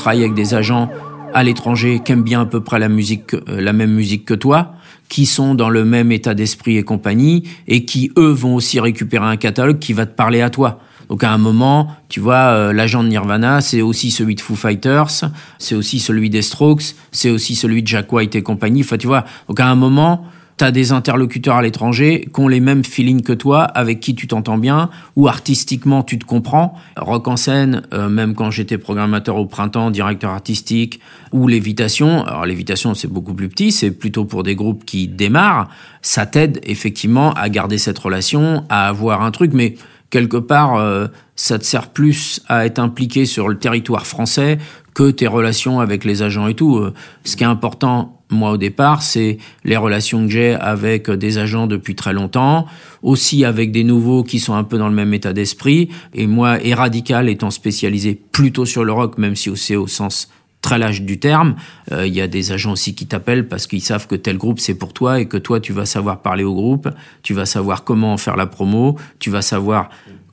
Travailler 0.00 0.24
avec 0.24 0.34
des 0.34 0.54
agents 0.54 0.90
à 1.34 1.42
l'étranger 1.44 2.00
qui 2.04 2.12
aiment 2.12 2.22
bien 2.22 2.40
à 2.40 2.46
peu 2.46 2.60
près 2.60 2.78
la 2.78 2.88
musique, 2.88 3.34
euh, 3.34 3.60
la 3.60 3.72
même 3.72 3.92
musique 3.92 4.24
que 4.24 4.34
toi, 4.34 4.72
qui 5.08 5.26
sont 5.26 5.54
dans 5.54 5.68
le 5.68 5.84
même 5.84 6.10
état 6.10 6.34
d'esprit 6.34 6.76
et 6.76 6.82
compagnie, 6.82 7.44
et 7.68 7.84
qui 7.84 8.10
eux 8.16 8.30
vont 8.30 8.54
aussi 8.54 8.80
récupérer 8.80 9.26
un 9.26 9.36
catalogue 9.36 9.78
qui 9.78 9.92
va 9.92 10.06
te 10.06 10.14
parler 10.14 10.40
à 10.40 10.50
toi. 10.50 10.80
Donc 11.08 11.24
à 11.24 11.32
un 11.32 11.38
moment, 11.38 11.88
tu 12.08 12.20
vois, 12.20 12.34
euh, 12.36 12.72
l'agent 12.72 13.02
de 13.02 13.08
Nirvana, 13.08 13.60
c'est 13.60 13.82
aussi 13.82 14.10
celui 14.10 14.36
de 14.36 14.40
Foo 14.40 14.54
Fighters, 14.54 15.24
c'est 15.58 15.74
aussi 15.74 15.98
celui 15.98 16.30
des 16.30 16.42
Strokes, 16.42 16.94
c'est 17.10 17.30
aussi 17.30 17.56
celui 17.56 17.82
de 17.82 17.88
Jack 17.88 18.12
White 18.12 18.36
et 18.36 18.42
compagnie. 18.42 18.82
Enfin, 18.82 18.96
tu 18.96 19.08
vois, 19.08 19.24
donc 19.48 19.60
à 19.60 19.66
un 19.66 19.74
moment, 19.74 20.24
tu 20.64 20.72
des 20.72 20.92
interlocuteurs 20.92 21.56
à 21.56 21.62
l'étranger 21.62 22.28
qui 22.32 22.40
ont 22.40 22.48
les 22.48 22.60
mêmes 22.60 22.84
feelings 22.84 23.22
que 23.22 23.32
toi, 23.32 23.62
avec 23.62 24.00
qui 24.00 24.14
tu 24.14 24.26
t'entends 24.26 24.58
bien, 24.58 24.90
ou 25.16 25.26
artistiquement 25.26 26.02
tu 26.02 26.18
te 26.18 26.26
comprends. 26.26 26.74
Rock 26.96 27.28
en 27.28 27.36
scène, 27.36 27.82
euh, 27.94 28.08
même 28.10 28.34
quand 28.34 28.50
j'étais 28.50 28.76
programmateur 28.76 29.36
au 29.36 29.46
printemps, 29.46 29.90
directeur 29.90 30.30
artistique, 30.30 31.00
ou 31.32 31.48
Lévitation, 31.48 32.24
alors 32.24 32.44
Lévitation 32.44 32.94
c'est 32.94 33.08
beaucoup 33.08 33.32
plus 33.32 33.48
petit, 33.48 33.72
c'est 33.72 33.90
plutôt 33.90 34.26
pour 34.26 34.42
des 34.42 34.54
groupes 34.54 34.84
qui 34.84 35.08
démarrent, 35.08 35.70
ça 36.02 36.26
t'aide 36.26 36.60
effectivement 36.64 37.32
à 37.32 37.48
garder 37.48 37.78
cette 37.78 37.98
relation, 37.98 38.64
à 38.68 38.88
avoir 38.88 39.22
un 39.22 39.30
truc, 39.30 39.52
mais 39.54 39.76
quelque 40.10 40.36
part, 40.36 40.76
euh, 40.76 41.06
ça 41.36 41.58
te 41.58 41.64
sert 41.64 41.88
plus 41.88 42.42
à 42.48 42.66
être 42.66 42.78
impliqué 42.78 43.24
sur 43.24 43.48
le 43.48 43.56
territoire 43.56 44.06
français 44.06 44.58
que 44.92 45.10
tes 45.10 45.26
relations 45.26 45.80
avec 45.80 46.04
les 46.04 46.22
agents 46.22 46.48
et 46.48 46.54
tout. 46.54 46.76
Euh, 46.76 46.92
ce 47.24 47.36
qui 47.36 47.44
est 47.44 47.46
important 47.46 48.19
moi 48.30 48.52
au 48.52 48.56
départ, 48.56 49.02
c'est 49.02 49.38
les 49.64 49.76
relations 49.76 50.26
que 50.26 50.32
j'ai 50.32 50.54
avec 50.54 51.10
des 51.10 51.38
agents 51.38 51.66
depuis 51.66 51.94
très 51.94 52.12
longtemps, 52.12 52.66
aussi 53.02 53.44
avec 53.44 53.72
des 53.72 53.84
nouveaux 53.84 54.22
qui 54.22 54.38
sont 54.38 54.54
un 54.54 54.64
peu 54.64 54.78
dans 54.78 54.88
le 54.88 54.94
même 54.94 55.12
état 55.14 55.32
d'esprit. 55.32 55.88
Et 56.14 56.26
moi, 56.26 56.62
et 56.64 56.74
Radical 56.74 57.28
étant 57.28 57.50
spécialisé 57.50 58.20
plutôt 58.32 58.64
sur 58.64 58.84
le 58.84 58.92
rock, 58.92 59.18
même 59.18 59.36
si 59.36 59.50
c'est 59.56 59.76
au 59.76 59.86
sens 59.86 60.28
très 60.60 60.78
large 60.78 61.02
du 61.02 61.18
terme, 61.18 61.56
euh, 61.92 62.06
il 62.06 62.14
y 62.14 62.20
a 62.20 62.26
des 62.26 62.52
agents 62.52 62.72
aussi 62.72 62.94
qui 62.94 63.06
t'appellent 63.06 63.48
parce 63.48 63.66
qu'ils 63.66 63.80
savent 63.80 64.06
que 64.06 64.14
tel 64.14 64.36
groupe 64.36 64.60
c'est 64.60 64.74
pour 64.74 64.92
toi 64.92 65.20
et 65.20 65.26
que 65.26 65.38
toi 65.38 65.58
tu 65.58 65.72
vas 65.72 65.86
savoir 65.86 66.20
parler 66.20 66.44
au 66.44 66.54
groupe, 66.54 66.88
tu 67.22 67.32
vas 67.32 67.46
savoir 67.46 67.82
comment 67.84 68.16
faire 68.18 68.36
la 68.36 68.46
promo, 68.46 68.96
tu 69.18 69.30
vas 69.30 69.42
savoir 69.42 69.88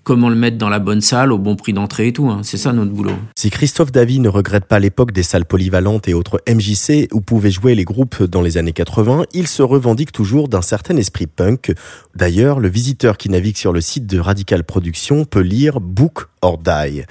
comment 0.08 0.30
le 0.30 0.36
mettre 0.36 0.58
dans 0.58 0.70
la 0.70 0.80
bonne 0.80 1.02
salle, 1.02 1.34
au 1.34 1.38
bon 1.38 1.58
prix 1.58 1.74
d'entrée 1.74 2.08
et 2.08 2.14
tout. 2.14 2.30
Hein. 2.30 2.40
C'est 2.42 2.56
ça 2.56 2.72
notre 2.72 2.92
boulot. 2.92 3.12
Si 3.36 3.50
Christophe 3.50 3.92
Davy 3.92 4.22
ne 4.22 4.30
regrette 4.30 4.64
pas 4.64 4.80
l'époque 4.80 5.12
des 5.12 5.22
salles 5.22 5.44
polyvalentes 5.44 6.08
et 6.08 6.14
autres 6.14 6.42
MJC 6.48 7.10
où 7.12 7.20
pouvaient 7.20 7.52
jouer 7.52 7.76
les 7.76 7.84
groupes 7.84 8.24
dans 8.24 8.42
les 8.42 8.58
années 8.58 8.72
80, 8.72 9.26
il 9.34 9.48
se 9.48 9.62
revendique 9.62 10.14
toujours 10.14 10.48
d'un 10.48 10.62
certain 10.62 10.96
esprit 10.96 11.28
punk. 11.28 11.74
D'ailleurs, 12.16 12.62
le 12.62 12.70
visiteur 12.70 13.18
qui 13.18 13.28
navigue 13.28 13.58
sur 13.58 13.74
le 13.74 13.82
site 13.82 14.06
de 14.08 14.18
Radical 14.18 14.64
Productions 14.64 15.26
peut 15.26 15.42
lire 15.42 15.82
Book 15.82 16.28
or 16.42 16.58
Die. 16.58 17.04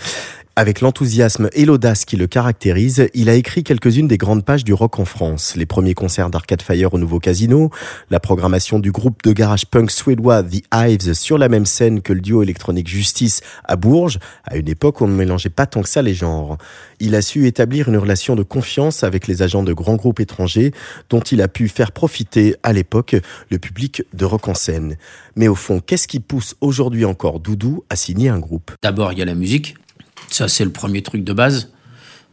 Avec 0.58 0.80
l'enthousiasme 0.80 1.50
et 1.52 1.66
l'audace 1.66 2.06
qui 2.06 2.16
le 2.16 2.26
caractérise, 2.26 3.10
il 3.12 3.28
a 3.28 3.34
écrit 3.34 3.62
quelques-unes 3.62 4.08
des 4.08 4.16
grandes 4.16 4.42
pages 4.42 4.64
du 4.64 4.72
rock 4.72 4.98
en 4.98 5.04
France. 5.04 5.54
Les 5.54 5.66
premiers 5.66 5.92
concerts 5.92 6.30
d'Arcade 6.30 6.62
Fire 6.62 6.94
au 6.94 6.98
Nouveau 6.98 7.18
Casino, 7.18 7.68
la 8.08 8.20
programmation 8.20 8.78
du 8.78 8.90
groupe 8.90 9.22
de 9.22 9.32
garage 9.32 9.66
punk 9.66 9.90
suédois 9.90 10.42
The 10.42 10.62
Hives 10.72 11.12
sur 11.12 11.36
la 11.36 11.50
même 11.50 11.66
scène 11.66 12.00
que 12.00 12.14
le 12.14 12.22
duo 12.22 12.42
électronique 12.42 12.88
Justice 12.88 13.42
à 13.64 13.76
Bourges, 13.76 14.18
à 14.44 14.56
une 14.56 14.70
époque 14.70 15.02
où 15.02 15.04
on 15.04 15.08
ne 15.08 15.14
mélangeait 15.14 15.50
pas 15.50 15.66
tant 15.66 15.82
que 15.82 15.90
ça 15.90 16.00
les 16.00 16.14
genres. 16.14 16.56
Il 17.00 17.14
a 17.16 17.20
su 17.20 17.46
établir 17.46 17.90
une 17.90 17.98
relation 17.98 18.34
de 18.34 18.42
confiance 18.42 19.04
avec 19.04 19.26
les 19.26 19.42
agents 19.42 19.62
de 19.62 19.74
grands 19.74 19.96
groupes 19.96 20.20
étrangers 20.20 20.72
dont 21.10 21.20
il 21.20 21.42
a 21.42 21.48
pu 21.48 21.68
faire 21.68 21.92
profiter 21.92 22.56
à 22.62 22.72
l'époque 22.72 23.14
le 23.50 23.58
public 23.58 24.04
de 24.14 24.24
rock 24.24 24.48
en 24.48 24.54
scène. 24.54 24.96
Mais 25.36 25.48
au 25.48 25.54
fond, 25.54 25.80
qu'est-ce 25.80 26.08
qui 26.08 26.18
pousse 26.18 26.56
aujourd'hui 26.62 27.04
encore 27.04 27.40
Doudou 27.40 27.84
à 27.90 27.96
signer 27.96 28.30
un 28.30 28.38
groupe? 28.38 28.70
D'abord, 28.82 29.12
il 29.12 29.18
y 29.18 29.22
a 29.22 29.26
la 29.26 29.34
musique 29.34 29.76
ça, 30.36 30.48
c'est 30.48 30.64
le 30.64 30.70
premier 30.70 31.02
truc 31.02 31.24
de 31.24 31.32
base. 31.32 31.72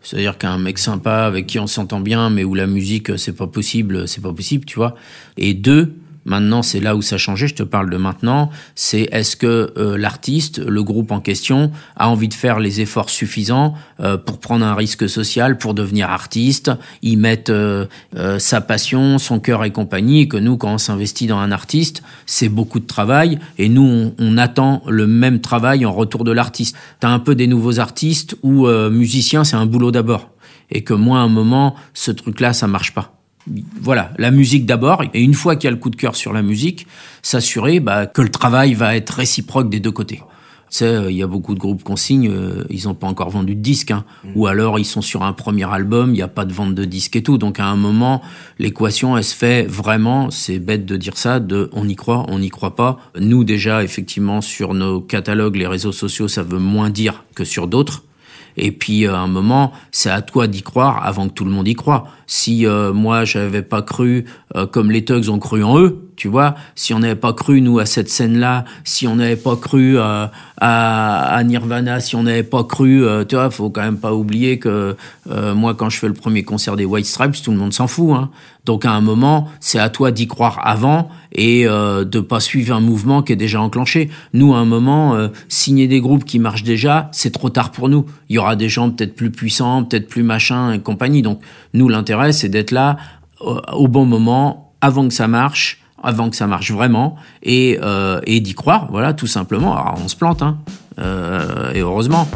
C'est-à-dire 0.02 0.38
qu'un 0.38 0.58
mec 0.58 0.78
sympa 0.78 1.24
avec 1.24 1.48
qui 1.48 1.60
on 1.60 1.68
s'entend 1.68 2.02
bien, 2.02 2.30
mais 2.30 2.44
où 2.44 2.54
la 2.54 2.68
musique, 2.68 3.18
c'est 3.18 3.36
pas 3.36 3.48
possible, 3.48 4.08
c'est 4.08 4.22
pas 4.22 4.34
possible, 4.34 4.66
tu 4.66 4.76
vois. 4.76 4.96
Et 5.38 5.54
deux, 5.54 5.96
Maintenant, 6.26 6.62
c'est 6.62 6.80
là 6.80 6.96
où 6.96 7.02
ça 7.02 7.16
a 7.16 7.18
changé, 7.18 7.48
je 7.48 7.56
te 7.56 7.64
parle 7.64 7.90
de 7.90 7.98
maintenant, 7.98 8.50
c'est 8.76 9.10
est-ce 9.12 9.36
que 9.36 9.74
euh, 9.78 9.98
l'artiste, 9.98 10.60
le 10.60 10.82
groupe 10.82 11.12
en 11.12 11.20
question, 11.20 11.72
a 11.98 12.10
envie 12.10 12.30
de 12.30 12.34
faire 12.34 12.60
les 12.60 12.80
efforts 12.80 13.10
suffisants 13.10 13.74
euh, 14.00 14.18
pour 14.18 14.40
prendre 14.40 14.66
un 14.66 14.74
risque 14.74 15.10
social, 15.10 15.58
pour 15.58 15.74
devenir 15.74 16.10
artiste, 16.10 16.72
y 17.02 17.18
mettre 17.18 17.52
euh, 17.52 18.40
sa 18.40 18.62
passion, 18.62 19.18
son 19.18 19.40
cœur 19.40 19.66
et 19.66 19.72
compagnie, 19.72 20.22
et 20.22 20.28
que 20.28 20.38
nous, 20.38 20.56
quand 20.56 20.74
on 20.74 20.78
s'investit 20.78 21.28
dans 21.28 21.40
un 21.40 21.52
artiste, 21.52 22.04
c'est 22.26 22.50
beaucoup 22.50 22.80
de 22.80 22.88
travail, 22.88 23.40
et 23.58 23.68
nous, 23.68 23.84
on, 23.84 24.16
on, 24.18 24.38
attend 24.38 24.82
le 24.88 25.08
même 25.08 25.42
travail 25.42 25.86
en 25.86 25.92
retour 25.92 26.24
de 26.24 26.32
l'artiste. 26.32 26.76
T'as 27.00 27.10
un 27.10 27.20
peu 27.20 27.36
des 27.36 27.48
nouveaux 27.48 27.80
artistes 27.80 28.36
où 28.44 28.68
musicien, 28.68 29.44
c'est 29.44 29.56
un 29.56 29.66
boulot 29.66 29.92
d'abord, 29.92 30.30
et 30.72 30.84
que 30.84 30.94
moi, 30.94 31.20
à 31.20 31.22
un 31.22 31.30
moment, 31.30 31.76
ce 31.94 32.12
truc-là, 32.12 32.54
ça 32.54 32.68
marche 32.68 32.94
pas 32.94 33.23
voilà, 33.82 34.12
la 34.18 34.32
musique 34.32 34.66
d'abord, 34.66 35.04
et 35.14 35.22
une 35.22 35.34
fois 35.34 35.56
qu'il 35.56 35.66
y 35.66 35.70
a 35.70 35.72
le 35.72 35.78
coup 35.78 35.90
de 35.90 35.96
cœur 35.96 36.16
sur 36.16 36.34
la 36.34 36.42
musique, 36.42 36.88
s'assurer 37.22 37.80
bah, 37.80 38.06
que 38.06 38.22
le 38.22 38.30
travail 38.30 38.74
va 38.74 38.96
être 38.96 39.12
réciproque 39.12 39.70
des 39.70 39.80
deux 39.80 39.92
côtés. 39.92 40.22
Tu 40.70 40.80
sais, 40.80 40.86
euh, 40.86 41.12
il 41.12 41.18
y 41.18 41.22
a 41.22 41.28
beaucoup 41.28 41.54
de 41.54 41.60
groupes 41.60 41.84
qu'on 41.84 41.96
signe, 41.96 42.30
euh, 42.32 42.64
ils 42.72 42.86
n'ont 42.86 42.96
pas 42.96 43.06
encore 43.06 43.30
vendu 43.30 43.54
de 43.54 43.62
disques, 43.62 43.92
hein. 43.92 44.06
mm. 44.24 44.30
ou 44.36 44.48
alors 44.48 44.80
ils 44.80 44.86
sont 44.86 45.02
sur 45.02 45.22
un 45.22 45.34
premier 45.34 45.72
album, 45.72 46.10
il 46.12 46.14
n'y 46.14 46.22
a 46.24 46.28
pas 46.28 46.46
de 46.46 46.54
vente 46.54 46.74
de 46.74 46.86
disques 46.86 47.16
et 47.16 47.22
tout. 47.22 47.38
Donc 47.38 47.60
à 47.60 47.66
un 47.66 47.76
moment, 47.76 48.24
l'équation, 48.58 49.16
elle 49.16 49.24
se 49.24 49.36
fait 49.36 49.68
vraiment, 49.68 50.32
c'est 50.32 50.58
bête 50.58 50.86
de 50.86 50.98
dire 50.98 51.16
ça, 51.16 51.40
de 51.40 51.70
on 51.74 51.88
y 51.88 51.96
croit, 51.96 52.26
on 52.28 52.40
n'y 52.40 52.50
croit 52.50 52.76
pas. 52.76 52.98
Nous 53.20 53.44
déjà, 53.44 53.84
effectivement, 53.84 54.42
sur 54.42 54.74
nos 54.74 55.00
catalogues, 55.00 55.58
les 55.58 55.68
réseaux 55.68 55.92
sociaux, 55.92 56.28
ça 56.28 56.42
veut 56.42 56.60
moins 56.60 56.90
dire 56.90 57.24
que 57.36 57.44
sur 57.44 57.68
d'autres. 57.68 58.04
Et 58.58 58.72
puis 58.72 59.06
à 59.06 59.18
un 59.18 59.28
moment, 59.28 59.72
c'est 59.92 60.10
à 60.10 60.22
toi 60.22 60.48
d'y 60.48 60.62
croire 60.62 61.06
avant 61.06 61.28
que 61.28 61.34
tout 61.34 61.46
le 61.46 61.52
monde 61.52 61.68
y 61.68 61.76
croit. 61.76 62.08
Si 62.36 62.66
euh, 62.66 62.94
moi 62.94 63.26
j'avais 63.26 63.62
pas 63.62 63.84
cru 63.84 64.26
euh, 64.56 64.66
comme 64.66 64.90
les 64.90 65.06
Tugs 65.06 65.30
ont 65.30 65.38
cru 65.38 65.64
en 65.64 65.78
eux, 65.78 66.10
tu 66.16 66.28
vois, 66.28 66.56
si 66.74 66.92
on 66.92 67.00
n'avait 67.00 67.16
pas 67.16 67.34
cru 67.34 67.62
nous 67.62 67.78
à 67.78 67.86
cette 67.86 68.10
scène-là, 68.10 68.66
si 68.84 69.08
on 69.08 69.18
n'avait 69.18 69.36
pas 69.36 69.56
cru 69.56 70.00
euh, 70.00 70.26
à, 70.60 71.36
à, 71.36 71.44
Nirvana, 71.44 72.00
si 72.00 72.16
on 72.16 72.24
n'avait 72.24 72.42
pas 72.42 72.64
cru, 72.64 73.06
tu 73.30 73.36
vois, 73.36 73.52
faut 73.52 73.70
quand 73.70 73.84
même 73.84 74.00
pas 74.00 74.16
oublier 74.16 74.58
que 74.58 74.96
moi 75.30 75.76
quand 75.76 75.92
je 75.92 76.00
fais 76.00 76.08
le 76.08 76.14
premier 76.14 76.42
concert 76.44 76.76
des 76.76 76.86
White 76.86 77.06
Stripes, 77.06 77.36
tout 77.44 77.52
le 77.52 77.58
monde 77.58 77.74
s'en 77.74 77.86
fout. 77.88 78.16
Hein. 78.16 78.32
Donc 78.66 78.86
à 78.86 78.92
un 78.92 79.02
moment, 79.02 79.50
c'est 79.60 79.80
à 79.80 79.90
toi 79.90 80.12
d'y 80.12 80.26
croire 80.26 80.60
avant 80.64 81.10
et 81.34 81.68
euh, 81.68 82.06
de 82.06 82.22
pas 82.22 82.40
suivre 82.40 82.74
un 82.74 82.80
mouvement 82.80 83.22
qui 83.22 83.34
est 83.34 83.36
déjà 83.36 83.62
enclenché. 83.62 84.10
Nous, 84.34 84.54
à 84.54 84.60
un 84.60 84.66
moment, 84.66 85.30
signer 85.50 85.88
des 85.88 86.00
groupes 86.00 86.24
qui 86.24 86.40
marchent 86.40 86.64
déjà, 86.64 87.10
c'est 87.12 87.32
trop 87.32 87.50
tard 87.50 87.72
pour 87.72 87.90
nous. 87.90 88.06
Il 88.30 88.36
y 88.36 88.40
aura 88.40 88.56
des 88.56 88.70
gens 88.70 88.90
peut-être 88.90 89.16
plus 89.16 89.32
puissants, 89.32 89.84
peut-être 89.84 90.08
plus 90.08 90.24
machin 90.24 90.72
et 90.72 90.80
compagnie. 90.80 91.22
Donc 91.22 91.42
nous, 91.74 91.90
l'intérêt 91.90 92.32
c'est 92.34 92.50
d'être 92.50 92.72
là 92.72 92.98
euh, 93.42 93.60
au 93.74 93.88
bon 93.88 94.06
moment, 94.06 94.74
avant 94.80 95.08
que 95.08 95.14
ça 95.14 95.28
marche, 95.28 95.82
avant 96.04 96.30
que 96.30 96.36
ça 96.36 96.46
marche 96.46 96.72
vraiment 96.72 97.16
et, 97.42 97.80
euh, 97.82 98.22
et 98.28 98.42
d'y 98.42 98.54
croire, 98.54 98.88
voilà, 98.92 99.14
tout 99.14 99.28
simplement. 99.28 99.76
Alors, 99.76 100.00
on 100.04 100.08
se 100.08 100.16
plante, 100.16 100.44
hein, 100.44 100.58
euh, 101.00 101.74
et 101.74 101.80
heureusement. 101.80 102.28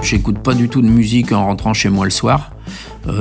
J'écoute 0.00 0.38
pas 0.38 0.54
du 0.54 0.68
tout 0.68 0.80
de 0.80 0.88
musique 0.88 1.32
en 1.32 1.46
rentrant 1.46 1.74
chez 1.74 1.88
moi 1.88 2.04
le 2.04 2.12
soir. 2.12 2.52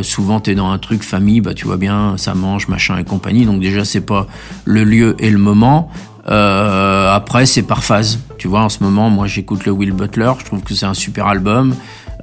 Souvent, 0.01 0.39
tu 0.39 0.51
es 0.51 0.55
dans 0.55 0.69
un 0.69 0.79
truc 0.79 1.03
famille, 1.03 1.41
bah, 1.41 1.53
tu 1.53 1.65
vois 1.65 1.77
bien, 1.77 2.17
ça 2.17 2.33
mange, 2.33 2.67
machin 2.67 2.97
et 2.97 3.03
compagnie. 3.03 3.45
Donc 3.45 3.61
déjà, 3.61 3.85
c'est 3.85 4.01
pas 4.01 4.25
le 4.63 4.83
lieu 4.83 5.15
et 5.19 5.29
le 5.29 5.37
moment. 5.37 5.91
Après, 6.25 7.45
c'est 7.45 7.63
par 7.63 7.83
phase. 7.83 8.19
Tu 8.45 8.49
vois, 8.49 8.61
en 8.61 8.69
ce 8.69 8.83
moment, 8.83 9.09
moi, 9.09 9.25
j'écoute 9.25 9.65
le 9.65 9.71
Will 9.71 9.91
Butler. 9.91 10.31
Je 10.37 10.45
trouve 10.45 10.61
que 10.61 10.75
c'est 10.75 10.85
un 10.85 10.93
super 10.93 11.25
album. 11.25 11.73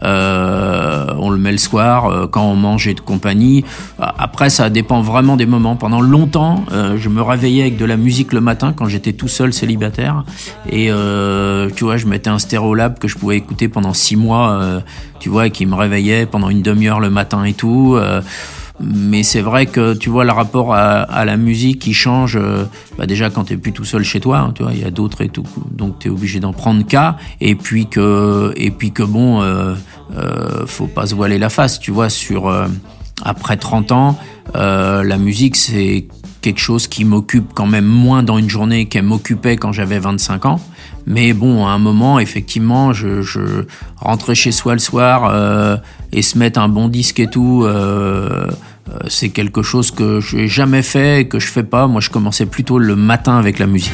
Euh, 0.04 1.06
on 1.18 1.30
le 1.30 1.36
met 1.36 1.50
le 1.50 1.58
soir 1.58 2.06
euh, 2.06 2.28
quand 2.28 2.44
on 2.44 2.54
mange 2.54 2.86
et 2.86 2.94
de 2.94 3.00
compagnie. 3.00 3.64
Après, 3.98 4.48
ça 4.48 4.70
dépend 4.70 5.00
vraiment 5.00 5.36
des 5.36 5.46
moments. 5.46 5.74
Pendant 5.74 6.00
longtemps, 6.00 6.64
euh, 6.70 6.96
je 6.96 7.08
me 7.08 7.20
réveillais 7.22 7.62
avec 7.62 7.76
de 7.76 7.84
la 7.84 7.96
musique 7.96 8.32
le 8.32 8.40
matin 8.40 8.72
quand 8.72 8.86
j'étais 8.86 9.14
tout 9.14 9.26
seul 9.26 9.52
célibataire. 9.52 10.22
Et 10.70 10.92
tu 11.74 11.82
vois, 11.82 11.96
je 11.96 12.06
mettais 12.06 12.30
un 12.30 12.38
stéréolab 12.38 13.00
que 13.00 13.08
je 13.08 13.18
pouvais 13.18 13.38
écouter 13.38 13.66
pendant 13.66 13.92
six 13.92 14.14
mois. 14.14 14.80
tu 15.18 15.28
vois, 15.28 15.48
et 15.48 15.50
qui 15.50 15.66
me 15.66 15.74
réveillait 15.74 16.26
pendant 16.26 16.50
une 16.50 16.62
demi-heure 16.62 17.00
le 17.00 17.10
matin 17.10 17.42
et 17.42 17.54
tout 17.54 17.98
mais 18.82 19.22
c'est 19.22 19.40
vrai 19.40 19.66
que 19.66 19.94
tu 19.94 20.10
vois 20.10 20.24
le 20.24 20.32
rapport 20.32 20.74
à, 20.74 21.24
la 21.24 21.36
musique 21.36 21.78
qui 21.78 21.94
change 21.94 22.36
euh, 22.36 22.64
bah 22.98 23.06
déjà 23.06 23.30
quand 23.30 23.44
t'es 23.44 23.56
plus 23.56 23.72
tout 23.72 23.84
seul 23.84 24.02
chez 24.02 24.20
toi 24.20 24.38
hein, 24.38 24.52
tu 24.54 24.62
vois 24.62 24.72
il 24.72 24.80
y 24.80 24.84
a 24.84 24.90
d'autres 24.90 25.22
et 25.22 25.28
tout. 25.28 25.44
Donc 25.70 26.00
t'es 26.00 26.08
obligé 26.08 26.40
d'en 26.40 26.52
prendre 26.52 26.84
cas. 26.84 27.16
Et 27.40 27.54
puis 27.54 27.86
que 27.86 28.52
et 28.56 28.70
puis 28.70 28.92
que 28.92 29.02
bon 29.02 29.40
euh, 29.42 29.74
euh, 30.16 30.66
faut 30.66 30.86
pas 30.86 31.06
se 31.06 31.14
voiler 31.14 31.38
la 31.38 31.48
face 31.48 31.78
tu 31.78 31.90
vois 31.90 32.08
sur 32.08 32.48
euh, 32.48 32.66
après 33.24 33.56
30 33.56 33.92
ans 33.92 34.18
la 34.54 35.18
musique 35.18 35.56
c'est 35.56 36.06
quelque 36.40 36.60
chose 36.60 36.88
qui 36.88 37.04
m'occupe 37.04 37.52
quand 37.54 37.66
même 37.66 37.84
moins 37.84 38.24
dans 38.24 38.36
une 38.36 38.50
journée 38.50 38.86
qu'elle 38.86 39.04
m'occupait 39.04 39.56
quand 39.56 39.70
j'avais 39.70 40.00
25 40.00 40.46
ans. 40.46 40.60
Mais 41.06 41.32
bon, 41.32 41.66
à 41.66 41.70
un 41.70 41.78
moment, 41.78 42.18
effectivement, 42.18 42.92
je, 42.92 43.22
je 43.22 43.64
rentrais 43.96 44.34
chez 44.34 44.50
soi 44.50 44.72
le 44.72 44.80
soir 44.80 45.80
et 46.12 46.22
se 46.22 46.38
mettre 46.38 46.60
un 46.60 46.68
bon 46.68 46.88
disque 46.88 47.20
et 47.20 47.26
tout, 47.26 47.64
euh, 47.64 47.72
euh, 48.30 48.46
c'est 49.08 49.30
quelque 49.30 49.62
chose 49.62 49.90
que 49.90 50.20
je 50.20 50.36
n'ai 50.36 50.48
jamais 50.48 50.82
fait 50.82 51.20
et 51.20 51.28
que 51.28 51.38
je 51.38 51.46
fais 51.46 51.62
pas. 51.62 51.86
Moi, 51.86 52.00
je 52.00 52.10
commençais 52.10 52.46
plutôt 52.46 52.78
le 52.78 52.96
matin 52.96 53.38
avec 53.38 53.58
la 53.58 53.66
musique. 53.66 53.92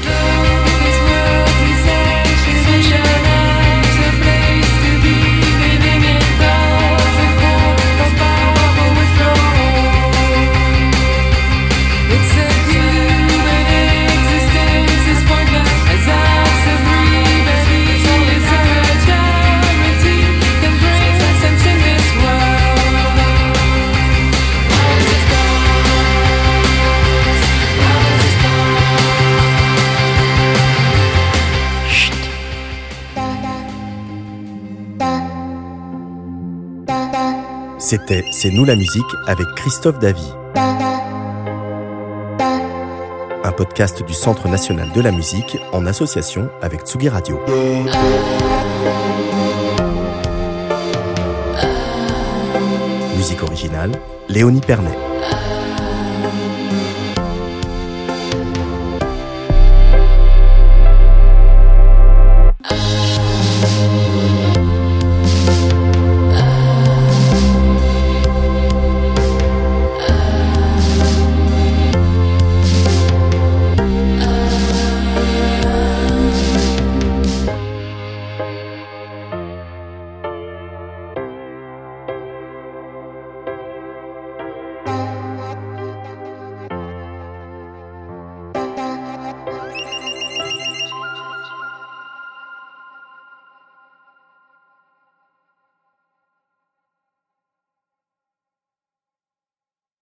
C'était 37.89 38.23
C'est 38.33 38.51
nous 38.51 38.67
la 38.67 38.77
musique 38.77 39.07
avec 39.27 39.47
Christophe 39.57 39.99
Davy. 39.99 40.31
Un 43.43 43.53
podcast 43.53 44.03
du 44.03 44.13
Centre 44.13 44.47
national 44.47 44.93
de 44.93 45.01
la 45.01 45.11
musique 45.11 45.57
en 45.73 45.87
association 45.87 46.51
avec 46.61 46.83
Tsugi 46.83 47.09
Radio. 47.09 47.41
Musique 53.17 53.43
originale, 53.43 53.93
Léonie 54.29 54.61
Pernet. 54.61 55.08